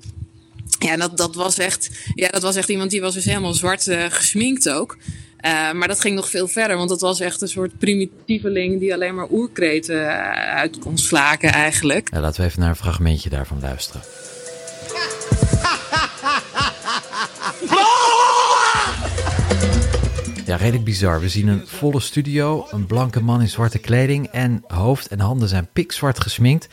Ja, 0.79 0.97
dat, 0.97 1.17
dat, 1.17 1.35
was 1.35 1.57
echt, 1.57 1.89
ja, 2.13 2.27
dat 2.27 2.41
was 2.41 2.55
echt 2.55 2.69
iemand 2.69 2.91
die 2.91 3.01
was 3.01 3.13
dus 3.13 3.25
helemaal 3.25 3.53
zwart 3.53 3.83
gesminkt 4.09 4.69
ook. 4.69 4.97
Uh, 5.45 5.71
maar 5.71 5.87
dat 5.87 6.01
ging 6.01 6.15
nog 6.15 6.29
veel 6.29 6.47
verder, 6.47 6.77
want 6.77 6.89
het 6.89 7.01
was 7.01 7.19
echt 7.19 7.41
een 7.41 7.47
soort 7.47 7.77
primitieveling 7.77 8.79
die 8.79 8.93
alleen 8.93 9.15
maar 9.15 9.29
oerkreten 9.29 9.95
uh, 9.95 10.31
uit 10.55 10.79
kon 10.79 10.97
slaken 10.97 11.51
eigenlijk. 11.51 12.07
Ja, 12.13 12.19
laten 12.19 12.41
we 12.41 12.47
even 12.47 12.59
naar 12.59 12.69
een 12.69 12.75
fragmentje 12.75 13.29
daarvan 13.29 13.59
luisteren. 13.61 14.01
Ja, 20.45 20.55
redelijk 20.55 20.83
bizar. 20.83 21.19
We 21.19 21.29
zien 21.29 21.47
een 21.47 21.67
volle 21.67 21.99
studio, 21.99 22.67
een 22.71 22.85
blanke 22.85 23.21
man 23.21 23.41
in 23.41 23.49
zwarte 23.49 23.79
kleding 23.79 24.27
en 24.27 24.63
hoofd 24.67 25.07
en 25.07 25.19
handen 25.19 25.47
zijn 25.47 25.67
pikzwart 25.73 26.21
gesminkt. 26.21 26.63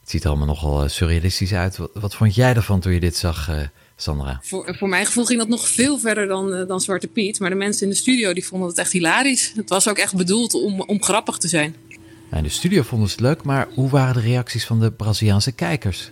Het 0.00 0.10
ziet 0.10 0.22
er 0.22 0.28
allemaal 0.28 0.46
nogal 0.46 0.88
surrealistisch 0.88 1.54
uit. 1.54 1.76
Wat, 1.76 1.90
wat 1.94 2.14
vond 2.14 2.34
jij 2.34 2.54
ervan 2.54 2.80
toen 2.80 2.92
je 2.92 3.00
dit 3.00 3.16
zag, 3.16 3.50
uh, 3.50 3.56
Sandra? 4.02 4.40
Voor, 4.42 4.74
voor 4.78 4.88
mijn 4.88 5.06
gevoel 5.06 5.24
ging 5.24 5.38
dat 5.38 5.48
nog 5.48 5.68
veel 5.68 5.98
verder 5.98 6.26
dan, 6.26 6.54
uh, 6.54 6.66
dan 6.68 6.80
Zwarte 6.80 7.08
Piet. 7.08 7.40
Maar 7.40 7.50
de 7.50 7.56
mensen 7.56 7.82
in 7.82 7.88
de 7.88 7.98
studio 7.98 8.32
die 8.32 8.46
vonden 8.46 8.68
het 8.68 8.78
echt 8.78 8.92
hilarisch. 8.92 9.52
Het 9.56 9.68
was 9.68 9.88
ook 9.88 9.98
echt 9.98 10.16
bedoeld 10.16 10.54
om, 10.54 10.80
om 10.80 11.02
grappig 11.02 11.36
te 11.38 11.48
zijn. 11.48 11.76
In 12.32 12.42
de 12.42 12.48
studio 12.48 12.82
vonden 12.82 13.08
ze 13.08 13.14
het 13.14 13.24
leuk, 13.24 13.42
maar 13.42 13.68
hoe 13.74 13.88
waren 13.88 14.14
de 14.14 14.28
reacties 14.28 14.66
van 14.66 14.80
de 14.80 14.92
Braziliaanse 14.92 15.52
kijkers? 15.52 16.10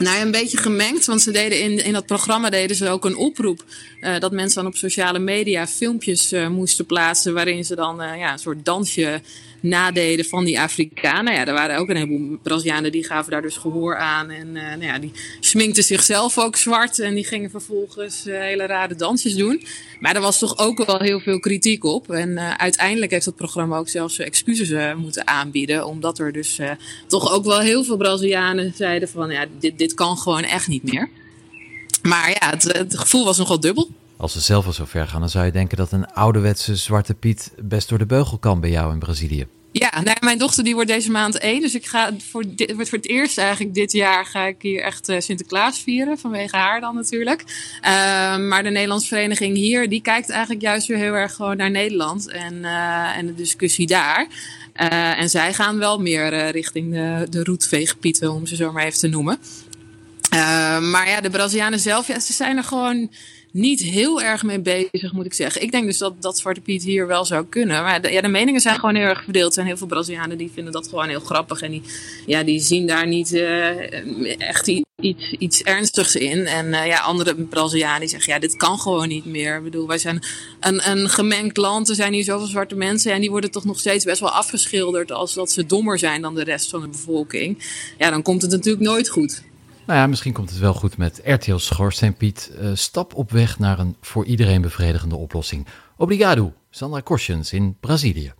Nou 0.00 0.20
een 0.20 0.30
beetje 0.30 0.58
gemengd, 0.58 1.06
want 1.06 1.22
ze 1.22 1.30
deden 1.30 1.60
in, 1.60 1.84
in 1.84 1.92
dat 1.92 2.06
programma 2.06 2.50
deden 2.50 2.76
ze 2.76 2.88
ook 2.88 3.04
een 3.04 3.16
oproep. 3.16 3.64
Uh, 4.00 4.18
dat 4.18 4.32
mensen 4.32 4.62
dan 4.62 4.72
op 4.72 4.76
sociale 4.76 5.18
media 5.18 5.66
filmpjes 5.66 6.32
uh, 6.32 6.48
moesten 6.48 6.86
plaatsen 6.86 7.34
waarin 7.34 7.64
ze 7.64 7.74
dan 7.74 8.02
uh, 8.02 8.18
ja, 8.18 8.32
een 8.32 8.38
soort 8.38 8.64
dansje 8.64 9.20
nadeden 9.62 10.24
van 10.24 10.44
die 10.44 10.60
Afrikanen. 10.60 11.34
Ja, 11.34 11.46
er 11.46 11.52
waren 11.52 11.78
ook 11.78 11.88
een 11.88 11.96
heleboel 11.96 12.38
Brazilianen 12.42 12.92
die 12.92 13.04
gaven 13.04 13.30
daar 13.30 13.42
dus 13.42 13.56
gehoor 13.56 13.96
aan. 13.96 14.30
En 14.30 14.52
nou 14.52 14.82
ja, 14.82 14.98
die 14.98 15.12
sminkten 15.40 15.84
zichzelf 15.84 16.38
ook 16.38 16.56
zwart 16.56 16.98
en 16.98 17.14
die 17.14 17.24
gingen 17.24 17.50
vervolgens 17.50 18.24
hele 18.24 18.66
rare 18.66 18.94
dansjes 18.94 19.34
doen. 19.34 19.64
Maar 19.98 20.14
er 20.14 20.20
was 20.20 20.38
toch 20.38 20.58
ook 20.58 20.86
wel 20.86 20.98
heel 20.98 21.20
veel 21.20 21.40
kritiek 21.40 21.84
op. 21.84 22.10
En 22.10 22.58
uiteindelijk 22.58 23.10
heeft 23.10 23.24
het 23.24 23.36
programma 23.36 23.76
ook 23.76 23.88
zelfs 23.88 24.18
excuses 24.18 24.94
moeten 24.96 25.26
aanbieden. 25.26 25.86
Omdat 25.86 26.18
er 26.18 26.32
dus 26.32 26.58
toch 27.06 27.32
ook 27.32 27.44
wel 27.44 27.60
heel 27.60 27.84
veel 27.84 27.96
Brazilianen 27.96 28.72
zeiden 28.76 29.08
van 29.08 29.30
ja, 29.30 29.46
dit 29.76 29.89
kan 29.94 30.18
gewoon 30.18 30.42
echt 30.42 30.68
niet 30.68 30.82
meer. 30.82 31.08
Maar 32.02 32.30
ja, 32.30 32.50
het, 32.50 32.62
het 32.62 32.98
gevoel 32.98 33.24
was 33.24 33.38
nogal 33.38 33.60
dubbel. 33.60 33.88
Als 34.16 34.32
ze 34.32 34.40
zelf 34.40 34.66
al 34.66 34.72
zo 34.72 34.84
ver 34.84 35.08
gaan, 35.08 35.20
dan 35.20 35.30
zou 35.30 35.44
je 35.44 35.52
denken 35.52 35.76
dat 35.76 35.92
een 35.92 36.12
ouderwetse 36.12 36.76
zwarte 36.76 37.14
Piet 37.14 37.52
best 37.62 37.88
door 37.88 37.98
de 37.98 38.06
beugel 38.06 38.38
kan 38.38 38.60
bij 38.60 38.70
jou 38.70 38.92
in 38.92 38.98
Brazilië. 38.98 39.46
Ja, 39.72 40.00
nou, 40.00 40.16
mijn 40.20 40.38
dochter 40.38 40.64
die 40.64 40.74
wordt 40.74 40.88
deze 40.88 41.10
maand 41.10 41.38
één. 41.38 41.60
Dus 41.60 41.74
ik 41.74 41.86
ga 41.86 42.10
voor, 42.30 42.44
dit, 42.46 42.72
voor 42.76 42.98
het 42.98 43.08
eerst 43.08 43.38
eigenlijk 43.38 43.74
dit 43.74 43.92
jaar 43.92 44.26
ga 44.26 44.46
ik 44.46 44.56
hier 44.58 44.82
echt 44.82 45.08
uh, 45.08 45.20
Sinterklaas 45.20 45.78
vieren. 45.78 46.18
Vanwege 46.18 46.56
haar 46.56 46.80
dan 46.80 46.94
natuurlijk. 46.94 47.40
Uh, 47.40 47.88
maar 48.36 48.62
de 48.62 48.70
Nederlandse 48.70 49.08
vereniging 49.08 49.56
hier, 49.56 49.88
die 49.88 50.02
kijkt 50.02 50.30
eigenlijk 50.30 50.62
juist 50.62 50.86
weer 50.86 50.96
heel 50.96 51.14
erg 51.14 51.34
gewoon 51.34 51.56
naar 51.56 51.70
Nederland. 51.70 52.30
En, 52.30 52.54
uh, 52.54 53.16
en 53.16 53.26
de 53.26 53.34
discussie 53.34 53.86
daar. 53.86 54.26
en 55.16 55.30
zij 55.30 55.54
gaan 55.54 55.78
wel 55.78 56.00
meer 56.00 56.50
richting 56.50 56.92
de, 56.92 57.26
de 57.30 57.44
roetveegpieten, 57.44 58.32
om 58.32 58.46
ze 58.46 58.56
zo 58.56 58.72
maar 58.72 58.84
even 58.84 58.98
te 58.98 59.08
noemen. 59.08 59.38
Maar 60.90 61.08
ja, 61.08 61.20
de 61.20 61.30
Brazilianen 61.30 61.80
zelf, 61.80 62.06
ja, 62.06 62.20
ze 62.20 62.32
zijn 62.32 62.56
er 62.56 62.64
gewoon 62.64 63.10
niet 63.52 63.80
heel 63.80 64.22
erg 64.22 64.42
mee 64.42 64.60
bezig, 64.60 65.12
moet 65.12 65.26
ik 65.26 65.34
zeggen. 65.34 65.62
Ik 65.62 65.70
denk 65.70 65.86
dus 65.86 65.98
dat, 65.98 66.22
dat 66.22 66.38
Zwarte 66.38 66.60
Piet 66.60 66.82
hier 66.82 67.06
wel 67.06 67.24
zou 67.24 67.46
kunnen. 67.46 67.82
Maar 67.82 68.02
de, 68.02 68.12
ja, 68.12 68.20
de 68.20 68.28
meningen 68.28 68.60
zijn 68.60 68.74
gewoon 68.74 68.94
heel 68.94 69.06
erg 69.06 69.24
verdeeld. 69.24 69.46
Er 69.46 69.52
zijn 69.52 69.66
heel 69.66 69.76
veel 69.76 69.86
Brazilianen 69.86 70.38
die 70.38 70.50
vinden 70.54 70.72
dat 70.72 70.88
gewoon 70.88 71.08
heel 71.08 71.20
grappig. 71.20 71.60
En 71.60 71.70
die, 71.70 71.82
ja, 72.26 72.42
die 72.42 72.60
zien 72.60 72.86
daar 72.86 73.06
niet 73.06 73.32
uh, 73.32 74.40
echt 74.40 74.68
iets, 74.68 75.32
iets 75.38 75.62
ernstigs 75.62 76.16
in. 76.16 76.46
En 76.46 76.66
uh, 76.66 76.86
ja, 76.86 77.00
andere 77.00 77.34
Brazilianen 77.34 78.00
die 78.00 78.08
zeggen, 78.08 78.32
ja, 78.32 78.38
dit 78.38 78.56
kan 78.56 78.78
gewoon 78.78 79.08
niet 79.08 79.24
meer. 79.24 79.56
Ik 79.56 79.62
bedoel, 79.62 79.86
wij 79.86 79.98
zijn 79.98 80.22
een, 80.60 80.90
een 80.90 81.08
gemengd 81.08 81.56
land. 81.56 81.88
Er 81.88 81.94
zijn 81.94 82.12
hier 82.12 82.24
zoveel 82.24 82.46
zwarte 82.46 82.74
mensen. 82.74 83.12
En 83.12 83.20
die 83.20 83.30
worden 83.30 83.50
toch 83.50 83.64
nog 83.64 83.78
steeds 83.78 84.04
best 84.04 84.20
wel 84.20 84.30
afgeschilderd 84.30 85.12
als 85.12 85.34
dat 85.34 85.50
ze 85.50 85.66
dommer 85.66 85.98
zijn 85.98 86.22
dan 86.22 86.34
de 86.34 86.44
rest 86.44 86.70
van 86.70 86.80
de 86.80 86.88
bevolking. 86.88 87.58
Ja, 87.98 88.10
dan 88.10 88.22
komt 88.22 88.42
het 88.42 88.50
natuurlijk 88.50 88.84
nooit 88.84 89.08
goed. 89.08 89.42
Nou 89.90 90.02
ja, 90.02 90.08
misschien 90.08 90.32
komt 90.32 90.50
het 90.50 90.58
wel 90.58 90.74
goed 90.74 90.96
met 90.96 91.20
RTL 91.24 91.56
Schoorsteenpiet. 91.56 92.50
Uh, 92.60 92.70
stap 92.74 93.14
op 93.14 93.30
weg 93.30 93.58
naar 93.58 93.78
een 93.78 93.96
voor 94.00 94.24
iedereen 94.24 94.60
bevredigende 94.60 95.16
oplossing. 95.16 95.66
Obrigado, 95.96 96.52
Sandra 96.70 97.00
Korsjens 97.00 97.52
in 97.52 97.76
Brazilië. 97.80 98.32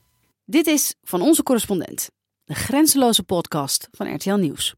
Dit 0.45 0.67
is 0.67 0.95
Van 1.03 1.23
Onze 1.23 1.43
Correspondent, 1.43 2.11
de 2.45 2.55
grenzeloze 2.55 3.23
podcast 3.23 3.89
van 3.91 4.15
RTL 4.15 4.35
Nieuws. 4.35 4.75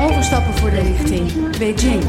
Overstappen 0.00 0.54
voor 0.54 0.70
de 0.70 0.80
richting 0.80 1.58
Beijing. 1.58 2.04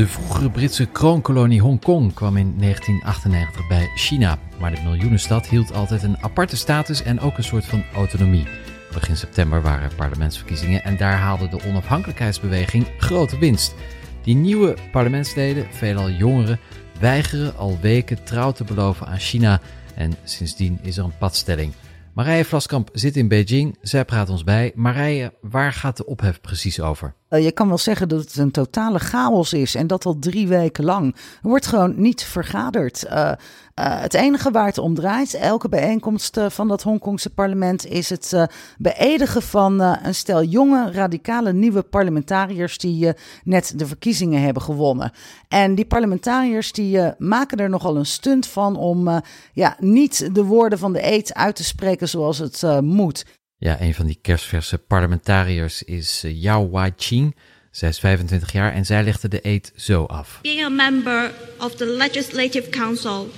De 0.00 0.06
vroegere 0.06 0.50
Britse 0.50 0.86
kroonkolonie 0.86 1.60
Hongkong 1.60 2.14
kwam 2.14 2.36
in 2.36 2.54
1998 2.58 3.68
bij 3.68 3.90
China, 3.94 4.38
maar 4.60 4.74
de 4.74 4.80
miljoenenstad 4.82 5.46
hield 5.46 5.72
altijd 5.72 6.02
een 6.02 6.22
aparte 6.22 6.56
status 6.56 7.02
en 7.02 7.20
ook 7.20 7.36
een 7.36 7.44
soort 7.44 7.64
van 7.64 7.84
autonomie. 7.94 8.46
Begin 8.92 9.16
september 9.16 9.62
waren 9.62 9.94
parlementsverkiezingen 9.96 10.84
en 10.84 10.96
daar 10.96 11.16
haalde 11.16 11.48
de 11.48 11.64
onafhankelijkheidsbeweging 11.66 12.86
grote 12.98 13.38
winst. 13.38 13.74
Die 14.22 14.34
nieuwe 14.34 14.76
parlementsleden, 14.92 15.66
veelal 15.70 16.10
jongeren, 16.10 16.60
weigeren 17.00 17.56
al 17.56 17.78
weken 17.80 18.24
trouw 18.24 18.52
te 18.52 18.64
beloven 18.64 19.06
aan 19.06 19.18
China 19.18 19.60
en 19.94 20.14
sindsdien 20.24 20.78
is 20.82 20.96
er 20.96 21.04
een 21.04 21.18
padstelling. 21.18 21.72
Marije 22.14 22.44
Vlaskamp 22.44 22.90
zit 22.92 23.16
in 23.16 23.28
Beijing. 23.28 23.78
Zij 23.80 24.04
praat 24.04 24.30
ons 24.30 24.44
bij. 24.44 24.72
Marije, 24.74 25.32
waar 25.40 25.72
gaat 25.72 25.96
de 25.96 26.06
ophef 26.06 26.40
precies 26.40 26.80
over? 26.80 27.14
Uh, 27.30 27.44
je 27.44 27.52
kan 27.52 27.68
wel 27.68 27.78
zeggen 27.78 28.08
dat 28.08 28.20
het 28.20 28.36
een 28.36 28.50
totale 28.50 28.98
chaos 28.98 29.52
is 29.52 29.74
en 29.74 29.86
dat 29.86 30.04
al 30.04 30.18
drie 30.18 30.48
weken 30.48 30.84
lang. 30.84 31.14
Er 31.14 31.48
wordt 31.48 31.66
gewoon 31.66 31.94
niet 31.96 32.24
vergaderd. 32.24 33.04
Uh, 33.04 33.32
Uh, 33.80 34.00
het 34.00 34.14
enige 34.14 34.50
waar 34.50 34.66
het 34.66 34.78
om 34.78 34.94
draait, 34.94 35.34
elke 35.34 35.68
bijeenkomst 35.68 36.40
van 36.48 36.68
dat 36.68 36.82
Hongkongse 36.82 37.30
parlement, 37.30 37.86
is 37.86 38.10
het 38.10 38.48
beëdigen 38.78 39.42
van 39.42 39.80
een 39.80 40.14
stel 40.14 40.42
jonge, 40.42 40.92
radicale 40.92 41.52
nieuwe 41.52 41.82
parlementariërs 41.82 42.78
die 42.78 43.12
net 43.44 43.72
de 43.76 43.86
verkiezingen 43.86 44.42
hebben 44.42 44.62
gewonnen. 44.62 45.12
En 45.48 45.74
die 45.74 45.84
parlementariërs 45.84 46.72
die 46.72 47.00
maken 47.18 47.58
er 47.58 47.68
nogal 47.68 47.96
een 47.96 48.06
stunt 48.06 48.46
van 48.46 48.76
om 48.76 49.22
ja, 49.52 49.76
niet 49.78 50.34
de 50.34 50.44
woorden 50.44 50.78
van 50.78 50.92
de 50.92 51.12
eet 51.12 51.34
uit 51.34 51.56
te 51.56 51.64
spreken 51.64 52.08
zoals 52.08 52.38
het 52.38 52.62
moet. 52.80 53.24
Ja, 53.60 53.80
een 53.80 53.94
van 53.94 54.06
die 54.06 54.18
kerstverse 54.22 54.78
parlementariërs 54.78 55.82
is 55.82 56.24
Yao 56.26 56.70
Wai-ching. 56.70 57.36
Zij 57.70 57.88
is 57.88 57.98
25 57.98 58.52
jaar 58.52 58.72
en 58.72 58.86
zij 58.86 59.02
legde 59.02 59.28
de 59.28 59.38
eet 59.42 59.72
zo 59.76 60.04
af. 60.04 60.38
Being 60.42 60.64
a 60.64 60.68
member 60.68 61.32
of 61.58 61.74
the 61.74 61.86
Legislative 61.86 62.68
Council 62.70 63.30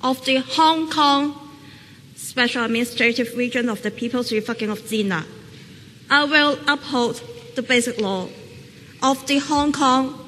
of 0.00 0.20
the 0.20 0.42
Hong 0.56 0.94
Kong 0.94 1.34
Special 2.16 2.62
Administrative 2.62 3.36
Region 3.36 3.70
of 3.70 3.80
the 3.80 3.90
People's 3.90 4.30
Republic 4.30 4.70
of 4.70 4.80
China, 4.86 5.24
I 6.10 6.26
will 6.28 6.58
uphold 6.66 7.22
the 7.54 7.62
basic 7.62 8.00
law 8.00 8.26
of 9.00 9.24
the 9.24 9.40
Hong 9.48 9.72
Kong 9.72 10.27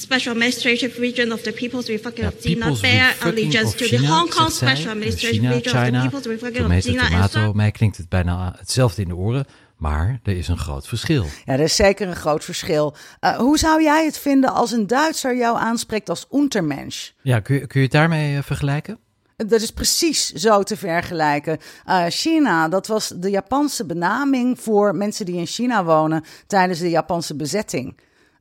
Special 0.00 0.32
Administrative 0.32 1.00
Region 1.00 1.32
of 1.32 1.40
the 1.40 1.52
People's 1.52 1.88
Republic 1.88 2.26
of 2.26 2.40
China, 2.40 2.76
bear 2.80 3.14
allegiance 3.20 3.76
to 3.76 3.86
the 3.86 4.06
Hong 4.06 4.28
Kong 4.28 4.50
Special 4.50 4.90
Administrative 4.90 5.40
China, 5.40 5.54
Region 5.54 5.72
China, 5.72 5.98
of 5.98 6.02
the 6.02 6.10
People's 6.10 6.26
Republic 6.26 6.76
of 6.76 6.84
China. 6.84 7.08
tomato. 7.08 7.52
Mij 7.52 7.70
klinkt 7.70 7.96
het 7.96 8.08
bijna 8.08 8.54
hetzelfde 8.58 9.02
in 9.02 9.08
de 9.08 9.16
oren. 9.16 9.46
Maar 9.76 10.20
er 10.22 10.36
is 10.36 10.48
een 10.48 10.58
groot 10.58 10.88
verschil. 10.88 11.26
Ja, 11.44 11.52
er 11.52 11.60
is 11.60 11.76
zeker 11.76 12.08
een 12.08 12.16
groot 12.16 12.44
verschil. 12.44 12.94
Uh, 13.20 13.36
hoe 13.36 13.58
zou 13.58 13.82
jij 13.82 14.04
het 14.04 14.18
vinden 14.18 14.52
als 14.52 14.72
een 14.72 14.86
Duitser 14.86 15.36
jou 15.36 15.58
aanspreekt 15.58 16.08
als 16.08 16.26
Untermensch? 16.32 17.10
Ja, 17.22 17.40
kun 17.40 17.54
je, 17.54 17.66
kun 17.66 17.80
je 17.80 17.86
het 17.86 17.94
daarmee 17.94 18.36
uh, 18.36 18.42
vergelijken? 18.42 18.98
Dat 19.36 19.60
is 19.60 19.70
precies 19.70 20.32
zo 20.32 20.62
te 20.62 20.76
vergelijken. 20.76 21.58
Uh, 21.86 22.04
China, 22.08 22.68
dat 22.68 22.86
was 22.86 23.12
de 23.16 23.30
Japanse 23.30 23.86
benaming 23.86 24.60
voor 24.60 24.94
mensen 24.94 25.26
die 25.26 25.36
in 25.36 25.46
China 25.46 25.84
wonen 25.84 26.24
tijdens 26.46 26.78
de 26.78 26.90
Japanse 26.90 27.36
bezetting. 27.36 27.96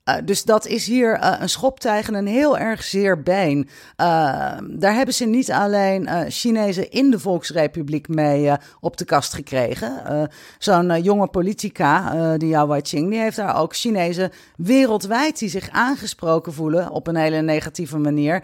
Uh, 0.09 0.15
dus 0.25 0.43
dat 0.43 0.65
is 0.65 0.87
hier 0.87 1.19
uh, 1.19 1.35
een 1.39 1.49
schop 1.49 1.79
tegen 1.79 2.13
een 2.13 2.27
heel 2.27 2.57
erg 2.57 2.83
zeer 2.83 3.21
been. 3.21 3.57
Uh, 3.57 3.65
daar 4.69 4.93
hebben 4.93 5.13
ze 5.13 5.25
niet 5.25 5.51
alleen 5.51 6.31
Chinezen 6.31 6.91
in 6.91 7.11
de 7.11 7.19
Volksrepubliek 7.19 8.07
mee 8.07 8.51
op 8.79 8.97
de 8.97 9.05
kast 9.05 9.33
gekregen. 9.33 10.29
Zo'n 10.57 11.01
jonge 11.01 11.27
politica, 11.27 12.37
die 12.37 12.49
Yao 12.49 12.67
Wei-ching, 12.67 13.09
die 13.09 13.19
heeft 13.19 13.35
daar 13.35 13.57
ook 13.57 13.75
Chinezen 13.75 14.31
wereldwijd 14.57 15.39
die 15.39 15.49
zich 15.49 15.69
aangesproken 15.69 16.53
voelen 16.53 16.89
op 16.89 17.07
een 17.07 17.15
hele 17.15 17.41
negatieve 17.41 17.97
manier. 17.97 18.43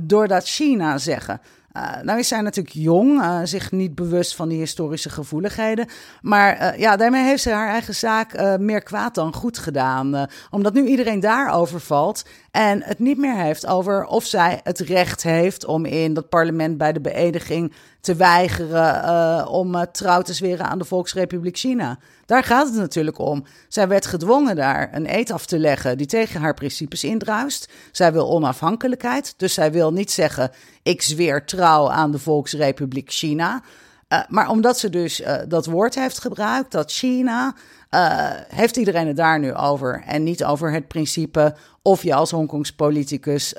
doordat 0.00 0.44
China 0.44 0.98
zeggen. 0.98 1.40
Uh, 1.76 2.02
nou 2.02 2.18
is 2.18 2.28
zij 2.28 2.40
natuurlijk 2.40 2.74
jong, 2.74 3.20
uh, 3.20 3.40
zich 3.44 3.70
niet 3.70 3.94
bewust 3.94 4.34
van 4.34 4.48
die 4.48 4.58
historische 4.58 5.10
gevoeligheden. 5.10 5.86
Maar 6.20 6.60
uh, 6.60 6.78
ja, 6.78 6.96
daarmee 6.96 7.24
heeft 7.24 7.42
ze 7.42 7.50
haar 7.50 7.68
eigen 7.68 7.94
zaak 7.94 8.58
meer 8.58 8.82
kwaad 8.82 9.14
dan 9.14 9.34
goed 9.34 9.58
gedaan. 9.58 10.26
omdat 10.50 10.74
nu 10.74 10.86
iedereen 10.86 11.20
daarover 11.20 11.80
valt 11.80 12.24
en 12.50 12.82
het 12.82 12.98
niet 12.98 13.18
meer 13.18 13.36
heeft 13.36 13.66
over 13.66 14.04
of 14.04 14.24
zij 14.24 14.60
het 14.62 14.78
recht 14.78 15.22
heeft 15.22 15.64
om 15.64 15.84
in 15.84 16.14
dat 16.14 16.28
parlement 16.28 16.78
bij 16.78 16.92
de 16.92 17.00
beëdiging 17.00 17.72
te 18.02 18.14
weigeren 18.14 19.48
om 19.48 19.86
trouw 19.92 20.22
te 20.22 20.32
zweren 20.32 20.68
aan 20.68 20.78
de 20.78 20.84
Volksrepubliek 20.84 21.56
China. 21.56 21.98
Daar 22.26 22.44
gaat 22.44 22.66
het 22.66 22.76
natuurlijk 22.76 23.18
om. 23.18 23.44
Zij 23.68 23.88
werd 23.88 24.06
gedwongen 24.06 24.56
daar 24.56 24.88
een 24.92 25.14
eed 25.14 25.30
af 25.30 25.46
te 25.46 25.58
leggen 25.58 25.98
die 25.98 26.06
tegen 26.06 26.40
haar 26.40 26.54
principes 26.54 27.04
indruist. 27.04 27.72
Zij 27.92 28.12
wil 28.12 28.30
onafhankelijkheid, 28.30 29.34
dus 29.36 29.54
zij 29.54 29.72
wil 29.72 29.92
niet 29.92 30.10
zeggen: 30.10 30.50
ik 30.82 31.02
zweer 31.02 31.44
trouw 31.44 31.90
aan 31.90 32.10
de 32.10 32.18
Volksrepubliek 32.18 33.10
China. 33.10 33.62
Uh, 34.08 34.20
maar 34.28 34.48
omdat 34.48 34.78
ze 34.78 34.90
dus 34.90 35.22
dat 35.48 35.66
woord 35.66 35.94
heeft 35.94 36.20
gebruikt, 36.20 36.72
dat 36.72 36.92
China, 36.92 37.54
heeft 38.48 38.76
iedereen 38.76 39.06
het 39.06 39.16
daar 39.16 39.38
nu 39.38 39.54
over. 39.54 40.02
En 40.06 40.22
niet 40.22 40.44
over 40.44 40.72
het 40.72 40.88
principe 40.88 41.54
of 41.82 42.02
je 42.02 42.14
als 42.14 42.30
Hongkongs 42.30 42.72
politicus 42.72 43.54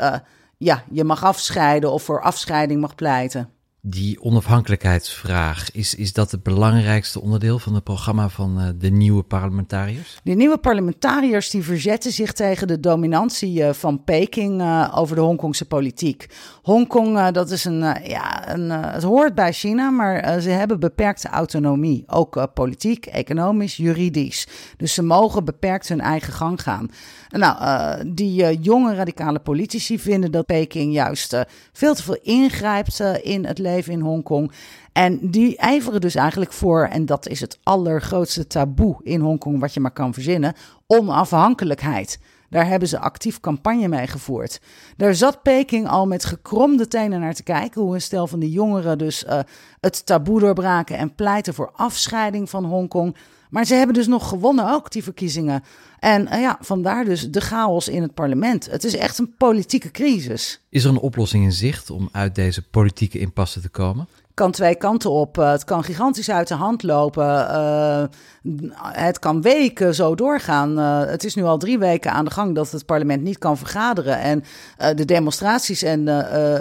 ja, 0.58 0.84
je 0.90 1.04
mag 1.04 1.24
afscheiden 1.24 1.92
of 1.92 2.04
voor 2.04 2.22
afscheiding 2.22 2.82
mag 2.82 2.96
pleiten. 2.96 3.50
Die 3.86 4.22
onafhankelijkheidsvraag, 4.22 5.72
is, 5.72 5.96
is 5.96 6.14
dat 6.14 6.32
het 6.32 6.44
belangrijkste 6.44 7.22
onderdeel 7.22 7.60
van 7.60 7.74
het 7.74 7.84
programma 7.84 8.30
van 8.30 8.60
uh, 8.60 8.68
de 8.78 8.90
nieuwe 8.90 9.24
parlementariërs? 9.24 10.20
De 10.24 10.34
nieuwe 10.34 10.58
parlementariërs 10.58 11.50
die 11.50 11.64
verzetten 11.64 12.12
zich 12.12 12.32
tegen 12.32 12.68
de 12.68 12.80
dominantie 12.80 13.60
uh, 13.60 13.70
van 13.70 14.04
Peking 14.04 14.62
uh, 14.62 14.92
over 14.96 15.16
de 15.16 15.22
Hongkongse 15.22 15.66
politiek. 15.66 16.26
Hongkong, 16.62 17.30
dat 17.30 17.52
is 17.52 17.66
een, 17.66 17.80
ja, 18.04 18.54
een, 18.54 18.70
het 18.70 19.04
hoort 19.04 19.36
bij 19.36 19.52
China, 19.52 19.90
maar 19.90 20.42
ze 20.42 20.50
hebben 20.50 20.80
beperkte 20.80 21.28
autonomie. 21.28 22.04
Ook 22.08 22.54
politiek, 22.54 23.06
economisch, 23.06 23.78
juridisch. 23.78 24.48
Dus 24.78 24.94
ze 24.94 25.04
mogen 25.04 25.46
beperkt 25.46 25.90
hun 25.90 26.02
eigen 26.02 26.34
gang 26.34 26.62
gaan. 26.62 26.90
Nou, 27.30 28.14
die 28.14 28.60
jonge 28.60 28.96
radicale 28.96 29.40
politici 29.40 30.00
vinden 30.00 30.32
dat 30.32 30.46
Peking 30.46 30.94
juist 30.94 31.46
veel 31.74 31.96
te 31.96 32.04
veel 32.04 32.20
ingrijpt 32.22 33.00
in 33.22 33.46
het 33.46 33.58
leven 33.58 33.73
in 33.82 34.00
Hongkong. 34.00 34.52
En 34.92 35.20
die 35.32 35.58
ijveren 35.58 36.02
dus 36.02 36.16
eigenlijk 36.16 36.52
voor, 36.54 36.86
en 36.86 37.06
dat 37.06 37.28
is 37.28 37.40
het 37.40 37.60
allergrootste 37.64 38.48
taboe 38.48 38.96
in 39.04 39.20
Hongkong 39.20 39.60
wat 39.60 39.74
je 39.74 39.80
maar 39.80 39.92
kan 39.92 40.14
verzinnen, 40.14 40.54
onafhankelijkheid. 40.88 42.20
Daar 42.50 42.68
hebben 42.68 42.88
ze 42.88 43.00
actief 43.00 43.40
campagne 43.40 43.88
mee 43.88 44.08
gevoerd. 44.08 44.62
Daar 44.98 45.16
zat 45.16 45.42
Peking 45.42 45.88
al 45.88 46.08
met 46.08 46.26
gekromde 46.26 46.88
tenen 46.88 47.20
naar 47.20 47.34
te 47.34 47.44
kijken 47.44 47.82
hoe 47.82 47.94
een 47.94 48.02
stel 48.02 48.28
van 48.28 48.40
die 48.40 48.52
jongeren 48.52 48.98
dus 48.98 49.24
uh, 49.24 49.40
het 49.80 50.06
taboe 50.06 50.40
doorbraken 50.40 50.98
en 50.98 51.16
pleiten 51.16 51.54
voor 51.54 51.72
afscheiding 51.76 52.50
van 52.50 52.66
Hongkong. 52.66 53.16
Maar 53.54 53.66
ze 53.66 53.76
hebben 53.76 53.96
dus 53.96 54.08
nog 54.08 54.30
gewonnen 54.30 54.74
ook, 54.74 54.92
die 54.92 55.04
verkiezingen. 55.04 55.64
En 56.00 56.22
uh, 56.22 56.42
ja, 56.42 56.58
vandaar 56.62 57.06
dus 57.06 57.30
de 57.30 57.42
chaos 57.42 57.88
in 57.88 58.02
het 58.02 58.14
parlement. 58.14 58.66
Het 58.72 58.84
is 58.84 58.96
echt 58.96 59.18
een 59.18 59.34
politieke 59.38 59.92
crisis. 59.92 60.62
Is 60.70 60.84
er 60.84 60.90
een 60.90 60.98
oplossing 60.98 61.44
in 61.44 61.52
zicht 61.52 61.90
om 61.90 62.10
uit 62.12 62.36
deze 62.36 62.62
politieke 62.62 63.20
impasse 63.20 63.62
te 63.62 63.70
komen? 63.70 64.08
Kan 64.34 64.52
twee 64.52 64.76
kanten 64.76 65.12
op. 65.12 65.38
Uh, 65.38 65.52
het 65.52 65.64
kan 65.64 65.84
gigantisch 65.84 66.30
uit 66.30 66.48
de 66.48 66.54
hand 66.54 66.84
lopen. 66.84 67.26
Uh, 67.26 68.04
het 68.82 69.20
kan 69.20 69.42
weken 69.42 69.96
zo 69.96 70.16
doorgaan. 70.16 70.80
Uh, 70.80 71.00
het 71.06 71.24
is 71.24 71.36
nu 71.36 71.44
al 71.44 71.58
drie 71.58 71.80
weken 71.80 72.12
aan 72.12 72.26
de 72.26 72.32
gang 72.32 72.56
dat 72.56 72.72
het 72.72 72.86
parlement 72.86 73.22
niet 73.22 73.38
kan 73.38 73.58
vergaderen. 73.58 74.20
En 74.20 74.44
de 74.96 75.06
demonstraties 75.06 75.84
en 75.84 76.08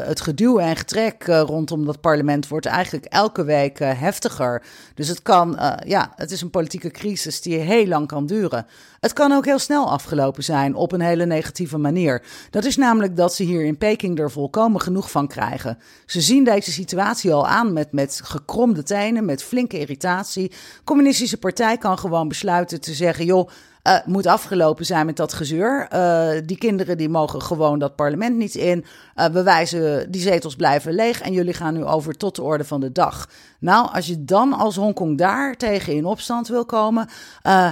het 0.06 0.20
geduw 0.20 0.58
en 0.58 0.76
getrek 0.76 1.26
rondom 1.26 1.86
dat 1.86 2.00
parlement 2.00 2.48
wordt 2.48 2.66
eigenlijk 2.66 3.04
elke 3.04 3.44
week 3.44 3.78
heftiger. 3.78 4.62
Dus 4.94 5.08
het 5.08 5.22
kan, 5.22 5.58
ja, 5.86 6.12
het 6.16 6.30
is 6.30 6.40
een 6.40 6.50
politieke 6.50 6.90
crisis 6.90 7.40
die 7.40 7.58
heel 7.58 7.86
lang 7.86 8.06
kan 8.06 8.26
duren. 8.26 8.66
Het 9.00 9.12
kan 9.12 9.32
ook 9.32 9.44
heel 9.44 9.58
snel 9.58 9.90
afgelopen 9.90 10.44
zijn 10.44 10.74
op 10.74 10.92
een 10.92 11.00
hele 11.00 11.26
negatieve 11.26 11.78
manier. 11.78 12.22
Dat 12.50 12.64
is 12.64 12.76
namelijk 12.76 13.16
dat 13.16 13.34
ze 13.34 13.42
hier 13.42 13.64
in 13.64 13.78
Peking 13.78 14.18
er 14.18 14.30
volkomen 14.30 14.80
genoeg 14.80 15.10
van 15.10 15.26
krijgen. 15.26 15.78
Ze 16.06 16.20
zien 16.20 16.44
deze 16.44 16.72
situatie 16.72 17.32
al 17.32 17.46
aan 17.46 17.61
met, 17.64 17.92
met 17.92 18.20
gekromde 18.24 18.82
tenen, 18.82 19.24
met 19.24 19.42
flinke 19.42 19.78
irritatie. 19.78 20.52
Communistische 20.84 21.38
Partij 21.38 21.78
kan 21.78 21.98
gewoon 21.98 22.28
besluiten 22.28 22.80
te 22.80 22.92
zeggen: 22.94 23.24
joh. 23.24 23.48
Uh, 23.88 23.98
moet 24.06 24.26
afgelopen 24.26 24.86
zijn 24.86 25.06
met 25.06 25.16
dat 25.16 25.32
gezeur. 25.32 25.88
Uh, 25.92 26.40
die 26.44 26.58
kinderen 26.58 26.96
die 26.96 27.08
mogen 27.08 27.42
gewoon 27.42 27.78
dat 27.78 27.96
parlement 27.96 28.36
niet 28.36 28.54
in. 28.54 28.84
Uh, 29.16 29.26
we 29.26 29.42
wijzen, 29.42 30.10
die 30.10 30.20
zetels 30.20 30.56
blijven 30.56 30.94
leeg 30.94 31.20
en 31.20 31.32
jullie 31.32 31.54
gaan 31.54 31.74
nu 31.74 31.84
over 31.84 32.16
tot 32.16 32.36
de 32.36 32.42
orde 32.42 32.64
van 32.64 32.80
de 32.80 32.92
dag. 32.92 33.28
Nou, 33.60 33.88
als 33.92 34.06
je 34.06 34.24
dan 34.24 34.52
als 34.52 34.76
Hongkong 34.76 35.18
daar 35.18 35.56
tegen 35.56 35.92
in 35.92 36.04
opstand 36.04 36.48
wil 36.48 36.64
komen, 36.64 37.08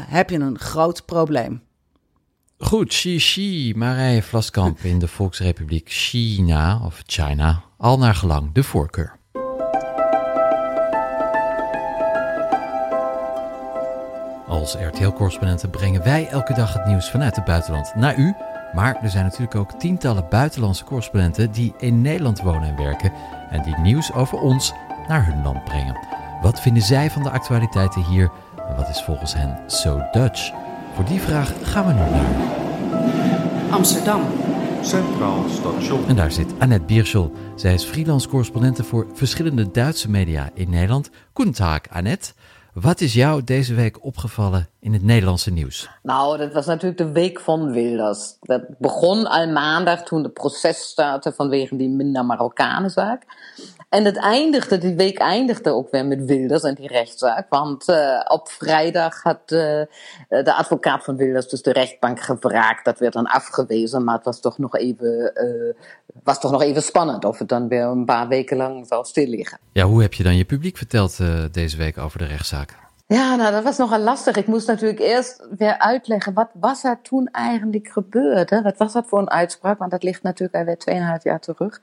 heb 0.06 0.30
je 0.30 0.38
een 0.38 0.58
groot 0.58 1.04
probleem. 1.04 1.62
Goed, 2.58 2.88
Xi 2.88 3.16
Xi, 3.16 3.72
Marije 3.76 4.22
Vlaskamp 4.22 4.78
in 4.78 4.98
de 4.98 5.08
Volksrepubliek 5.08 5.88
China 5.88 6.80
of 6.84 7.02
China, 7.06 7.62
al 7.76 7.98
naar 7.98 8.14
gelang 8.14 8.52
de 8.52 8.62
voorkeur. 8.62 9.19
Als 14.60 14.74
RTL-correspondenten 14.74 15.70
brengen 15.70 16.02
wij 16.02 16.28
elke 16.28 16.54
dag 16.54 16.72
het 16.72 16.86
nieuws 16.86 17.10
vanuit 17.10 17.36
het 17.36 17.44
buitenland 17.44 17.94
naar 17.94 18.16
u. 18.16 18.34
Maar 18.74 19.02
er 19.02 19.10
zijn 19.10 19.24
natuurlijk 19.24 19.54
ook 19.54 19.72
tientallen 19.72 20.26
buitenlandse 20.30 20.84
correspondenten 20.84 21.52
die 21.52 21.74
in 21.78 22.00
Nederland 22.00 22.40
wonen 22.40 22.68
en 22.68 22.76
werken 22.76 23.12
en 23.50 23.62
die 23.62 23.78
nieuws 23.78 24.12
over 24.12 24.38
ons 24.38 24.72
naar 25.08 25.26
hun 25.26 25.42
land 25.42 25.64
brengen. 25.64 25.98
Wat 26.42 26.60
vinden 26.60 26.82
zij 26.82 27.10
van 27.10 27.22
de 27.22 27.30
actualiteiten 27.30 28.04
hier 28.04 28.30
en 28.68 28.76
wat 28.76 28.88
is 28.88 29.02
volgens 29.02 29.34
hen 29.34 29.58
so 29.66 30.02
Dutch? 30.12 30.52
Voor 30.94 31.04
die 31.04 31.20
vraag 31.20 31.52
gaan 31.62 31.86
we 31.86 31.92
nu 31.92 32.10
naar 32.10 32.26
Amsterdam. 33.70 34.22
Centraal 34.82 35.44
Station. 35.48 36.08
En 36.08 36.16
daar 36.16 36.32
zit 36.32 36.52
Annette 36.58 36.84
Bierschel. 36.84 37.32
Zij 37.56 37.74
is 37.74 37.84
freelance 37.84 38.28
correspondente 38.28 38.84
voor 38.84 39.06
verschillende 39.14 39.70
Duitse 39.70 40.10
media 40.10 40.50
in 40.54 40.70
Nederland. 40.70 41.10
Goedendag 41.32 41.80
Annette. 41.90 42.32
Wat 42.74 43.00
is 43.00 43.14
jou 43.14 43.44
deze 43.44 43.74
week 43.74 44.04
opgevallen 44.04 44.68
in 44.80 44.92
het 44.92 45.02
Nederlandse 45.02 45.52
nieuws? 45.52 45.90
Nou, 46.02 46.38
dat 46.38 46.52
was 46.52 46.66
natuurlijk 46.66 46.98
de 46.98 47.12
week 47.12 47.40
van 47.40 47.72
Wilders. 47.72 48.36
Dat 48.40 48.62
begon 48.78 49.26
al 49.26 49.48
maandag 49.48 50.02
toen 50.02 50.22
de 50.22 50.28
proces 50.28 50.78
startte 50.78 51.32
vanwege 51.32 51.76
die 51.76 51.88
minder 51.88 52.24
Marokkanenzaak. 52.24 53.22
En 53.90 54.04
het 54.04 54.16
eindigde, 54.16 54.78
die 54.78 54.94
week 54.94 55.18
eindigde 55.18 55.70
ook 55.70 55.90
weer 55.90 56.06
met 56.06 56.24
Wilders 56.24 56.62
en 56.62 56.74
die 56.74 56.88
rechtszaak. 56.88 57.46
Want 57.48 57.88
uh, 57.88 58.20
op 58.28 58.48
vrijdag 58.48 59.22
had 59.22 59.40
uh, 59.46 59.58
de 60.28 60.54
advocaat 60.54 61.04
van 61.04 61.16
Wilders 61.16 61.48
dus 61.48 61.62
de 61.62 61.72
rechtbank 61.72 62.20
gevraagd. 62.20 62.84
Dat 62.84 62.98
werd 62.98 63.12
dan 63.12 63.26
afgewezen, 63.26 64.04
maar 64.04 64.14
het 64.14 64.24
was 64.24 64.40
toch 64.40 64.58
nog 64.58 64.76
even, 64.76 65.32
uh, 65.34 65.74
was 66.22 66.40
toch 66.40 66.50
nog 66.50 66.62
even 66.62 66.82
spannend 66.82 67.24
of 67.24 67.38
het 67.38 67.48
dan 67.48 67.68
weer 67.68 67.82
een 67.82 68.04
paar 68.04 68.28
weken 68.28 68.56
lang 68.56 68.86
zou 68.86 69.04
stil 69.04 69.26
liggen. 69.26 69.58
Ja, 69.72 69.84
hoe 69.84 70.02
heb 70.02 70.14
je 70.14 70.22
dan 70.22 70.36
je 70.36 70.44
publiek 70.44 70.76
verteld 70.76 71.18
deze 71.52 71.76
week 71.76 71.98
over 71.98 72.18
de 72.18 72.26
rechtszaak? 72.26 72.74
Ja, 73.06 73.36
nou, 73.36 73.52
dat 73.52 73.62
was 73.62 73.76
nogal 73.76 74.00
lastig. 74.00 74.36
Ik 74.36 74.46
moest 74.46 74.66
natuurlijk 74.66 75.00
eerst 75.00 75.46
weer 75.58 75.78
uitleggen, 75.78 76.32
wat 76.32 76.50
was 76.52 76.84
er 76.84 76.98
toen 77.02 77.26
eigenlijk 77.26 77.88
gebeurd? 77.88 78.50
Hè? 78.50 78.62
Wat 78.62 78.76
was 78.76 78.92
dat 78.92 79.06
voor 79.06 79.18
een 79.18 79.30
uitspraak? 79.30 79.78
Want 79.78 79.90
dat 79.90 80.02
ligt 80.02 80.22
natuurlijk 80.22 80.58
alweer 80.58 81.16
2,5 81.18 81.22
jaar 81.22 81.40
terug. 81.40 81.80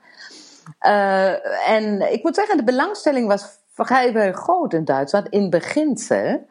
Uh, 0.80 1.68
en 1.70 2.12
ik 2.12 2.22
moet 2.22 2.34
zeggen, 2.34 2.56
de 2.56 2.64
belangstelling 2.64 3.26
was 3.26 3.58
vrij 3.72 4.32
groot 4.32 4.72
in 4.72 4.84
Duitsland 4.84 5.28
in 5.28 5.50
beginsel. 5.50 6.46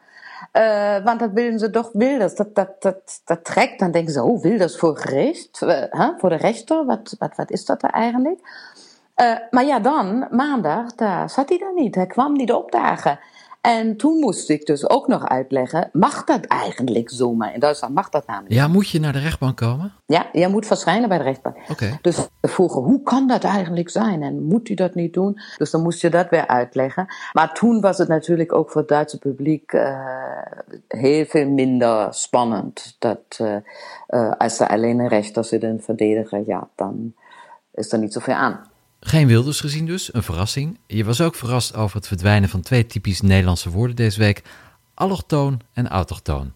Uh, 0.52 1.04
want 1.04 1.20
dat 1.20 1.30
willen 1.32 1.58
ze 1.58 1.70
toch 1.70 1.90
Wilders. 1.92 2.34
Dat, 2.34 2.54
dat, 2.54 2.82
dat, 2.82 3.20
dat 3.24 3.44
trekt. 3.44 3.78
Dan 3.78 3.90
denken 3.90 4.12
ze, 4.12 4.22
oh, 4.22 4.42
Wilders 4.42 4.76
voor 4.78 4.96
gericht. 4.96 5.60
Huh? 5.60 6.08
Voor 6.18 6.28
de 6.28 6.36
rechter. 6.36 6.84
Wat, 6.84 7.14
wat, 7.18 7.36
wat 7.36 7.50
is 7.50 7.64
dat 7.64 7.82
er 7.82 7.90
eigenlijk? 7.90 8.40
Uh, 9.22 9.36
maar 9.50 9.64
ja, 9.64 9.78
dan, 9.78 10.26
maandag, 10.30 10.94
daar 10.94 11.30
zat 11.30 11.48
hij 11.48 11.58
dan 11.58 11.74
niet. 11.74 11.94
Hij 11.94 12.06
kwam 12.06 12.32
niet 12.32 12.52
opdagen. 12.52 13.18
En 13.60 13.96
toen 13.96 14.18
moest 14.18 14.50
ik 14.50 14.66
dus 14.66 14.88
ook 14.88 15.06
nog 15.06 15.28
uitleggen, 15.28 15.90
mag 15.92 16.24
dat 16.24 16.44
eigenlijk 16.44 17.10
zomaar? 17.10 17.54
In 17.54 17.60
Duitsland 17.60 17.94
mag 17.94 18.08
dat 18.08 18.26
namelijk. 18.26 18.54
Ja, 18.54 18.68
moet 18.68 18.88
je 18.88 19.00
naar 19.00 19.12
de 19.12 19.18
rechtbank 19.18 19.56
komen? 19.56 19.92
Ja, 20.06 20.28
je 20.32 20.48
moet 20.48 20.66
verschijnen 20.66 21.08
bij 21.08 21.18
de 21.18 21.24
rechtbank. 21.24 21.56
Okay. 21.68 21.98
Dus 22.02 22.28
we 22.40 22.48
vroegen, 22.48 22.82
hoe 22.82 23.02
kan 23.02 23.26
dat 23.26 23.44
eigenlijk 23.44 23.90
zijn? 23.90 24.22
En 24.22 24.42
moet 24.42 24.68
u 24.68 24.74
dat 24.74 24.94
niet 24.94 25.12
doen? 25.12 25.40
Dus 25.56 25.70
dan 25.70 25.82
moest 25.82 26.00
je 26.00 26.10
dat 26.10 26.28
weer 26.28 26.46
uitleggen. 26.46 27.06
Maar 27.32 27.54
toen 27.54 27.80
was 27.80 27.98
het 27.98 28.08
natuurlijk 28.08 28.52
ook 28.52 28.70
voor 28.70 28.80
het 28.80 28.90
Duitse 28.90 29.18
publiek 29.18 29.72
uh, 29.72 29.98
heel 30.88 31.24
veel 31.24 31.48
minder 31.48 32.14
spannend. 32.14 32.96
Dat 32.98 33.38
uh, 33.40 33.56
uh, 34.08 34.32
als 34.38 34.60
er 34.60 34.68
alleen 34.68 34.98
een 34.98 35.08
rechter 35.08 35.44
zit 35.44 35.62
en 35.62 35.68
een 35.68 35.82
verdediger, 35.82 36.42
ja, 36.46 36.68
dan 36.74 37.14
is 37.74 37.92
er 37.92 37.98
niet 37.98 38.12
zoveel 38.12 38.34
aan. 38.34 38.66
Geen 39.00 39.26
Wilders 39.26 39.60
gezien 39.60 39.86
dus, 39.86 40.14
een 40.14 40.22
verrassing. 40.22 40.78
Je 40.86 41.04
was 41.04 41.20
ook 41.20 41.34
verrast 41.34 41.76
over 41.76 41.96
het 41.96 42.06
verdwijnen 42.06 42.48
van 42.48 42.60
twee 42.60 42.86
typisch 42.86 43.20
Nederlandse 43.20 43.70
woorden 43.70 43.96
deze 43.96 44.18
week. 44.18 44.42
Allochtoon 44.94 45.60
en 45.72 45.88
autochtoon. 45.88 46.52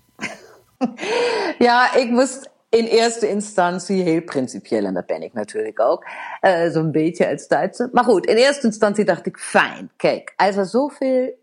ja, 1.59 1.95
ik 1.95 2.11
moest 2.11 2.51
in 2.69 2.85
eerste 2.85 3.29
instantie 3.29 4.03
heel 4.03 4.23
principieel, 4.23 4.85
en 4.85 4.95
dat 4.95 5.07
ben 5.07 5.23
ik 5.23 5.33
natuurlijk 5.33 5.81
ook, 5.81 6.07
uh, 6.41 6.71
zo'n 6.71 6.91
beetje 6.91 7.31
als 7.31 7.49
Duitse. 7.49 7.89
Maar 7.93 8.05
goed, 8.05 8.27
in 8.27 8.37
eerste 8.37 8.67
instantie 8.67 9.05
dacht 9.05 9.27
ik, 9.27 9.37
fijn, 9.39 9.91
kijk, 9.97 10.33
als 10.37 10.57
er 10.57 10.67
zoveel 10.67 11.41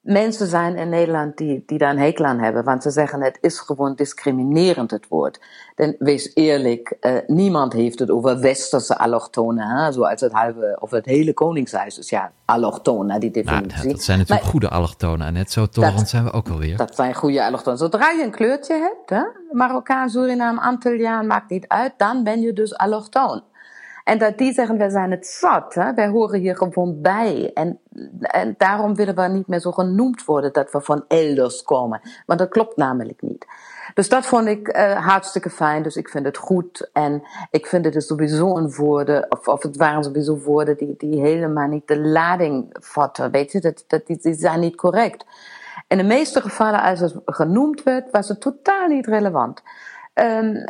mensen 0.00 0.46
zijn 0.46 0.76
in 0.76 0.88
Nederland 0.88 1.36
die, 1.36 1.62
die 1.66 1.78
daar 1.78 1.90
een 1.90 1.98
hekel 1.98 2.24
aan 2.24 2.38
hebben. 2.38 2.64
Want 2.64 2.82
ze 2.82 2.90
zeggen 2.90 3.22
het 3.22 3.38
is 3.40 3.58
gewoon 3.58 3.94
discriminerend 3.94 4.90
het 4.90 5.08
woord. 5.08 5.40
Denn 5.74 5.96
wees 5.98 6.34
eerlijk, 6.34 6.96
uh, 7.00 7.16
niemand 7.26 7.72
heeft 7.72 7.98
het 7.98 8.10
over 8.10 8.40
westerse 8.40 8.98
allochtonen. 8.98 9.66
Hè? 9.66 9.92
Zoals 9.92 10.20
het 10.20 10.32
halve 10.32 10.76
of 10.80 10.90
het 10.90 11.04
hele 11.04 11.32
koningshuis 11.32 11.98
is. 11.98 12.10
Ja, 12.10 12.32
allochtoon, 12.44 13.06
naar 13.06 13.20
die 13.20 13.30
definitie. 13.30 13.76
Nou, 13.76 13.88
dat 13.88 14.02
zijn 14.02 14.18
natuurlijk 14.18 14.44
maar, 14.44 14.52
goede 14.52 14.68
allochtonen. 14.68 15.26
En 15.26 15.32
net 15.32 15.52
zo 15.52 15.66
tolerant 15.66 16.08
zijn 16.08 16.24
we 16.24 16.32
ook 16.32 16.48
alweer. 16.48 16.76
Dat 16.76 16.94
zijn 16.94 17.14
goede 17.14 17.44
allochtonen. 17.44 17.78
Zodra 17.78 18.10
je 18.10 18.22
een 18.22 18.30
kleurtje 18.30 18.74
hebt, 18.74 19.10
hè? 19.10 19.22
Marokkaan, 19.52 20.10
Suriname, 20.10 20.60
Antilliaan, 20.60 21.26
maakt 21.26 21.50
niet 21.50 21.68
uit. 21.68 21.92
Dan 21.96 22.24
ben 22.24 22.40
je 22.40 22.52
dus 22.52 22.76
allochtoon. 22.76 23.42
En 24.10 24.18
dat 24.18 24.38
die 24.38 24.52
zeggen, 24.52 24.78
wij 24.78 24.88
zijn 24.88 25.10
het 25.10 25.26
zat, 25.26 25.74
hè? 25.74 25.94
wij 25.94 26.08
horen 26.08 26.40
hier 26.40 26.56
gewoon 26.56 27.00
bij. 27.00 27.50
En, 27.54 27.80
en 28.20 28.54
daarom 28.58 28.94
willen 28.94 29.14
we 29.14 29.22
niet 29.22 29.46
meer 29.46 29.60
zo 29.60 29.70
genoemd 29.70 30.24
worden 30.24 30.52
dat 30.52 30.72
we 30.72 30.80
van 30.80 31.04
elders 31.08 31.62
komen. 31.62 32.00
Want 32.26 32.38
dat 32.38 32.48
klopt 32.48 32.76
namelijk 32.76 33.22
niet. 33.22 33.46
Dus 33.94 34.08
dat 34.08 34.26
vond 34.26 34.46
ik 34.46 34.76
uh, 34.76 35.06
hartstikke 35.06 35.50
fijn. 35.50 35.82
Dus 35.82 35.96
ik 35.96 36.08
vind 36.08 36.24
het 36.24 36.36
goed. 36.36 36.90
En 36.92 37.22
ik 37.50 37.66
vind 37.66 37.84
het 37.84 37.96
is 37.96 38.06
sowieso 38.06 38.56
een 38.56 38.74
woorden, 38.74 39.26
of, 39.28 39.48
of 39.48 39.62
het 39.62 39.76
waren 39.76 40.04
sowieso 40.04 40.38
woorden 40.38 40.76
die, 40.76 40.94
die 40.96 41.20
helemaal 41.20 41.68
niet 41.68 41.88
de 41.88 42.00
lading 42.00 42.76
vatten. 42.80 43.30
Weet 43.30 43.52
je, 43.52 43.60
dat, 43.60 43.84
dat, 43.86 44.06
die, 44.06 44.18
die 44.20 44.34
zijn 44.34 44.60
niet 44.60 44.76
correct. 44.76 45.24
In 45.88 45.96
de 45.96 46.04
meeste 46.04 46.40
gevallen, 46.40 46.82
als 46.82 47.00
het 47.00 47.14
genoemd 47.24 47.82
werd, 47.82 48.10
was 48.10 48.28
het 48.28 48.40
totaal 48.40 48.86
niet 48.86 49.06
relevant. 49.06 49.62
Um, 50.14 50.64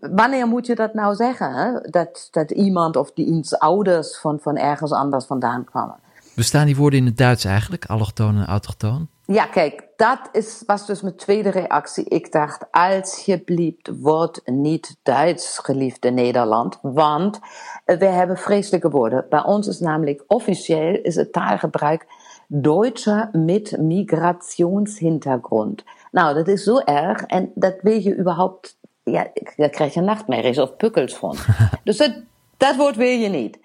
wanneer 0.00 0.46
moet 0.46 0.66
je 0.66 0.74
dat 0.74 0.94
nou 0.94 1.14
zeggen? 1.14 1.52
Hè? 1.54 1.80
Dat, 1.80 2.28
dat 2.30 2.50
iemand 2.50 2.96
of 2.96 3.12
diens 3.12 3.58
ouders 3.58 4.18
van, 4.18 4.38
van 4.40 4.56
ergens 4.56 4.92
anders 4.92 5.24
vandaan 5.24 5.64
kwamen. 5.64 5.96
Bestaan 6.36 6.66
die 6.66 6.76
woorden 6.76 6.98
in 6.98 7.06
het 7.06 7.16
Duits 7.16 7.44
eigenlijk, 7.44 7.84
allochtoon 7.86 8.36
en 8.36 8.46
autochtoon? 8.46 9.08
Ja, 9.26 9.46
kijk, 9.46 9.86
dat 9.96 10.28
is, 10.32 10.62
was 10.66 10.86
dus 10.86 11.00
mijn 11.00 11.16
tweede 11.16 11.50
reactie. 11.50 12.04
Ik 12.04 12.32
dacht, 12.32 12.64
alsjeblieft, 12.70 13.90
word 14.00 14.40
niet 14.44 14.96
Duits 15.02 15.58
geliefd 15.58 16.04
in 16.04 16.14
Nederland, 16.14 16.78
want 16.82 17.38
we 17.84 18.06
hebben 18.06 18.36
vreselijke 18.36 18.90
woorden. 18.90 19.26
Bij 19.28 19.44
ons 19.44 19.66
is 19.66 19.80
namelijk 19.80 20.24
officieel 20.26 20.98
is 21.02 21.14
het 21.14 21.32
taalgebruik 21.32 22.06
Deutscher 22.54 23.28
mit 23.32 23.78
Migrationshintergrund. 23.78 25.84
Nou, 26.10 26.34
dat 26.34 26.48
is 26.48 26.64
zo 26.64 26.78
erg 26.78 27.22
en 27.22 27.52
dat 27.54 27.74
wil 27.80 28.00
je 28.00 28.18
überhaupt, 28.18 28.78
ja, 29.02 29.26
daar 29.56 29.68
krijg 29.68 29.94
je 29.94 30.00
nachtmerries 30.00 30.58
of 30.58 30.76
pukkels 30.76 31.14
van. 31.14 31.36
dus 31.84 31.96
dat, 31.96 32.12
dat 32.56 32.76
woord 32.76 32.96
wil 32.96 33.18
je 33.18 33.28
niet. 33.28 33.58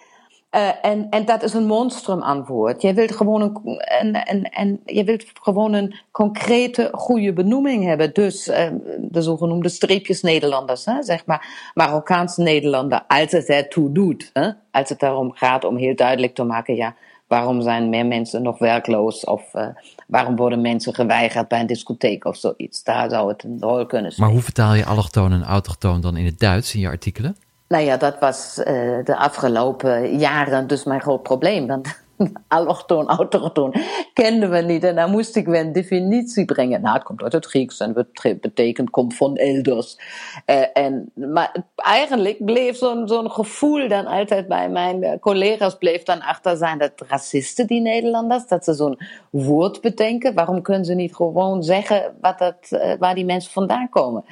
Uh, 0.52 0.86
en, 0.86 1.10
en 1.10 1.26
dat 1.26 1.44
is 1.44 1.54
een 1.54 1.66
monstrum 1.66 2.22
antwoord. 2.22 2.82
Je 2.82 2.94
wilt 2.94 3.16
gewoon 3.16 3.42
een, 3.42 3.78
en, 3.78 4.26
en, 4.26 4.44
en 4.44 4.82
je 4.86 5.04
wilt 5.04 5.26
gewoon 5.42 5.74
een 5.74 5.96
concrete, 6.12 6.90
goede 6.92 7.34
benoeming 7.34 7.84
hebben. 7.84 8.14
Dus 8.14 8.48
uh, 8.48 8.68
de 8.98 9.22
zogenoemde 9.22 9.70
streepjes 9.70 10.22
Nederlanders, 10.22 10.86
hè, 10.86 11.04
zeg 11.04 11.26
maar 11.26 11.72
Marokkaanse 11.74 12.42
Nederlander, 12.42 13.04
als 13.08 13.32
het 13.32 13.48
ertoe 13.48 13.92
doet. 13.92 14.30
Hè, 14.34 14.50
als 14.72 14.90
het 14.90 15.00
daarom 15.00 15.34
gaat 15.34 15.64
om 15.64 15.78
heel 15.78 15.96
duidelijk 15.96 16.36
te 16.36 16.44
maken, 16.44 16.76
ja, 16.76 16.96
Waarom 17.28 17.62
zijn 17.62 17.90
meer 17.90 18.06
mensen 18.06 18.42
nog 18.42 18.60
werkloos? 18.60 19.24
Of 19.24 19.54
uh, 19.54 19.68
waarom 20.08 20.36
worden 20.36 20.62
mensen 20.62 20.94
geweigerd 20.94 21.48
bij 21.48 21.60
een 21.60 21.68
discotheek 21.68 22.26
of 22.26 22.38
zoiets? 22.38 22.84
Daar 22.84 23.10
zou 23.10 23.30
het 23.30 23.44
een 23.44 23.58
rol 23.60 23.86
kunnen 23.86 24.12
spelen. 24.12 24.28
Maar 24.30 24.38
hoe 24.38 24.46
vertaal 24.46 24.74
je 24.74 24.86
allochtoon 24.86 25.32
en 25.32 25.44
autochtoon 25.44 26.02
dan 26.02 26.18
in 26.18 26.26
het 26.26 26.40
Duits 26.40 26.74
in 26.74 26.80
je 26.80 26.88
artikelen? 26.88 27.36
Nou 27.68 27.84
ja, 27.84 27.98
dat 27.98 28.20
was 28.20 28.58
uh, 28.60 28.66
de 29.04 29.16
afgelopen 29.18 30.18
jaren 30.18 30.68
dus 30.68 30.84
mijn 30.84 31.02
groot 31.02 31.24
probleem. 31.24 31.68
Want 31.68 32.02
allochtoon, 32.48 33.08
autochtoon 33.08 33.74
kenden 34.14 34.50
we 34.50 34.58
niet. 34.58 34.84
En 34.84 34.96
dan 34.96 35.12
moest 35.12 35.36
ik 35.36 35.46
weer 35.46 35.60
een 35.60 35.72
definitie 35.72 36.46
brengen. 36.46 36.82
Nou, 36.82 36.94
het 36.96 37.04
komt 37.04 37.24
uit 37.24 37.34
het 37.34 37.46
Grieks 37.46 37.80
en 37.80 38.08
betekent 38.42 38.90
komt 38.90 39.16
van 39.16 39.36
elders. 39.36 40.00
Uh, 40.46 40.64
en, 40.74 41.12
maar 41.14 41.56
eigenlijk 41.76 42.46
bleef 42.46 42.78
zo'n 42.78 43.08
zo'n 43.08 43.32
gevoel 43.32 43.88
dan 43.88 44.06
altijd 44.06 44.48
bij 44.48 44.70
mijn 44.70 45.20
collega's 45.20 45.78
bleef 45.78 46.04
dan 46.04 46.22
achter 46.22 46.58
zijn 46.58 46.78
dat 46.78 46.92
racisten, 47.08 47.68
die 47.68 47.82
Nederlanders, 47.82 48.48
dat 48.48 48.64
ze 48.64 48.74
zo'n 48.74 49.00
woord 49.30 49.82
bedenken. 49.82 50.34
Waarom 50.34 50.62
kunnen 50.62 50.86
ze 50.86 50.94
niet 50.94 51.16
gewoon 51.16 51.64
zeggen 51.64 52.16
wat 52.22 52.40
dat, 52.40 52.56
uh, 52.70 52.94
waar 53.00 53.16
die 53.16 53.26
mensen 53.26 53.52
vandaan 53.52 53.90
komen? 53.90 54.24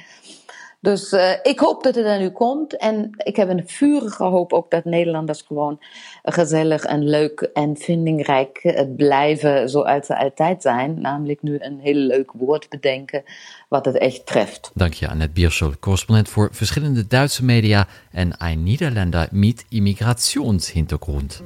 Dus 0.86 1.12
uh, 1.12 1.30
ik 1.42 1.58
hoop 1.58 1.82
dat 1.82 1.94
het 1.94 2.04
er 2.04 2.18
nu 2.18 2.30
komt. 2.30 2.76
En 2.76 3.10
ik 3.16 3.36
heb 3.36 3.48
een 3.48 3.62
vurige 3.66 4.24
hoop 4.24 4.52
ook 4.52 4.70
dat 4.70 4.84
Nederlanders 4.84 5.42
gewoon 5.46 5.78
gezellig 6.22 6.84
en 6.84 7.08
leuk 7.08 7.40
en 7.52 7.76
vindingrijk 7.76 8.60
uh, 8.62 8.80
blijven 8.96 9.68
zoals 9.70 10.06
ze 10.06 10.18
altijd 10.18 10.62
zijn. 10.62 11.00
Namelijk 11.00 11.42
nu 11.42 11.56
een 11.60 11.78
heel 11.80 11.94
leuk 11.94 12.32
woord 12.32 12.68
bedenken 12.68 13.22
wat 13.68 13.84
het 13.84 13.98
echt 13.98 14.26
treft. 14.26 14.70
Dank 14.74 14.92
je 14.92 15.08
Annette 15.08 15.32
Bierschel, 15.32 15.72
correspondent 15.80 16.28
voor 16.28 16.48
verschillende 16.52 17.06
Duitse 17.06 17.44
media 17.44 17.86
en 18.12 18.32
een 18.38 18.62
Nederlander 18.62 19.28
met 19.30 19.64
immigrationshintergrond. 19.68 21.42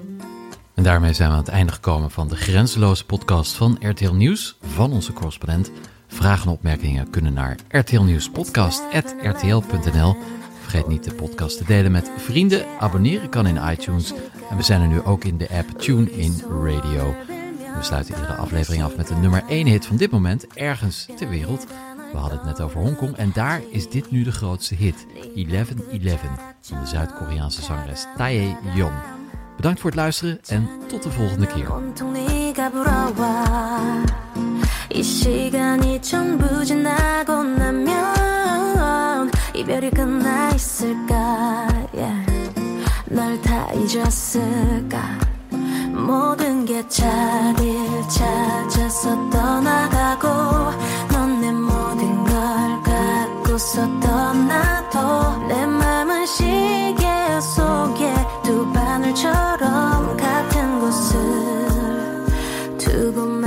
En 0.75 0.83
daarmee 0.83 1.13
zijn 1.13 1.29
we 1.29 1.35
aan 1.35 1.41
het 1.41 1.53
einde 1.53 1.73
gekomen 1.73 2.11
van 2.11 2.29
de 2.29 2.37
grenzeloze 2.37 3.07
podcast 3.07 3.53
van 3.53 3.79
RTL 3.81 4.13
Nieuws 4.13 4.57
van 4.63 4.93
onze 4.93 5.13
correspondent. 5.13 5.71
Vragen 6.13 6.47
en 6.47 6.53
opmerkingen 6.53 7.11
kunnen 7.11 7.33
naar 7.33 7.57
rtlnieuwspodcast.rtl.nl. 7.69 10.17
Vergeet 10.61 10.89
niet 10.89 11.05
de 11.05 11.15
podcast 11.15 11.59
te 11.59 11.65
delen 11.65 11.93
met 11.93 12.11
vrienden. 12.17 12.65
Abonneren 12.79 13.29
kan 13.29 13.47
in 13.47 13.71
iTunes. 13.71 14.13
En 14.51 14.57
we 14.57 14.63
zijn 14.63 14.81
er 14.81 14.89
nu 14.89 15.03
ook 15.03 15.25
in 15.25 15.39
de 15.39 15.49
app 15.51 15.79
TuneIn 15.79 16.43
Radio. 16.49 17.15
We 17.77 17.81
sluiten 17.81 18.15
iedere 18.15 18.35
aflevering 18.35 18.83
af 18.83 18.97
met 18.97 19.09
de 19.09 19.15
nummer 19.15 19.43
1 19.49 19.67
hit 19.67 19.87
van 19.87 19.97
dit 19.97 20.11
moment, 20.11 20.47
ergens 20.47 21.07
ter 21.17 21.29
wereld. 21.29 21.67
We 22.13 22.19
hadden 22.19 22.39
het 22.39 22.47
net 22.47 22.61
over 22.61 22.81
Hongkong 22.81 23.17
en 23.17 23.31
daar 23.35 23.61
is 23.71 23.91
dit 23.91 24.11
nu 24.11 24.23
de 24.23 24.33
grootste 24.33 24.75
hit, 24.75 25.07
1111, 25.35 26.21
van 26.61 26.81
de 26.81 26.87
Zuid-Koreaanse 26.87 27.63
zangeres 27.63 28.07
Tae 28.17 28.57
Yong. 28.75 28.95
Bedankt 29.57 29.81
voor 29.81 29.91
het 29.91 29.99
luisteren 29.99 30.41
en 30.47 30.69
tot 30.89 31.03
de 31.03 31.11
volgende 31.11 31.47
keer. 31.47 31.69
이 34.93 35.03
시간이 35.03 36.03
전부 36.03 36.65
지나고 36.65 37.43
나면 37.43 39.31
이별이 39.55 39.91
끝나 39.91 40.51
있을까 40.51 41.69
yeah. 41.95 42.27
널다 43.07 43.73
잊었을까 43.75 45.19
모든 45.93 46.65
게 46.65 46.87
자리를 46.89 48.03
찾아서 48.09 49.31
떠나가고 49.31 50.29
넌 51.13 51.41
내 51.41 51.51
모든 51.53 52.25
걸 52.25 52.83
갖고서 52.83 53.83
떠나도 54.01 55.47
내 55.49 55.67
맘은 55.67 56.27
시계 56.27 57.07
속에 57.41 58.15
두 58.45 58.71
바늘처럼 58.73 60.17
같은 60.17 60.81
곳을 60.81 61.21
두고 62.79 63.40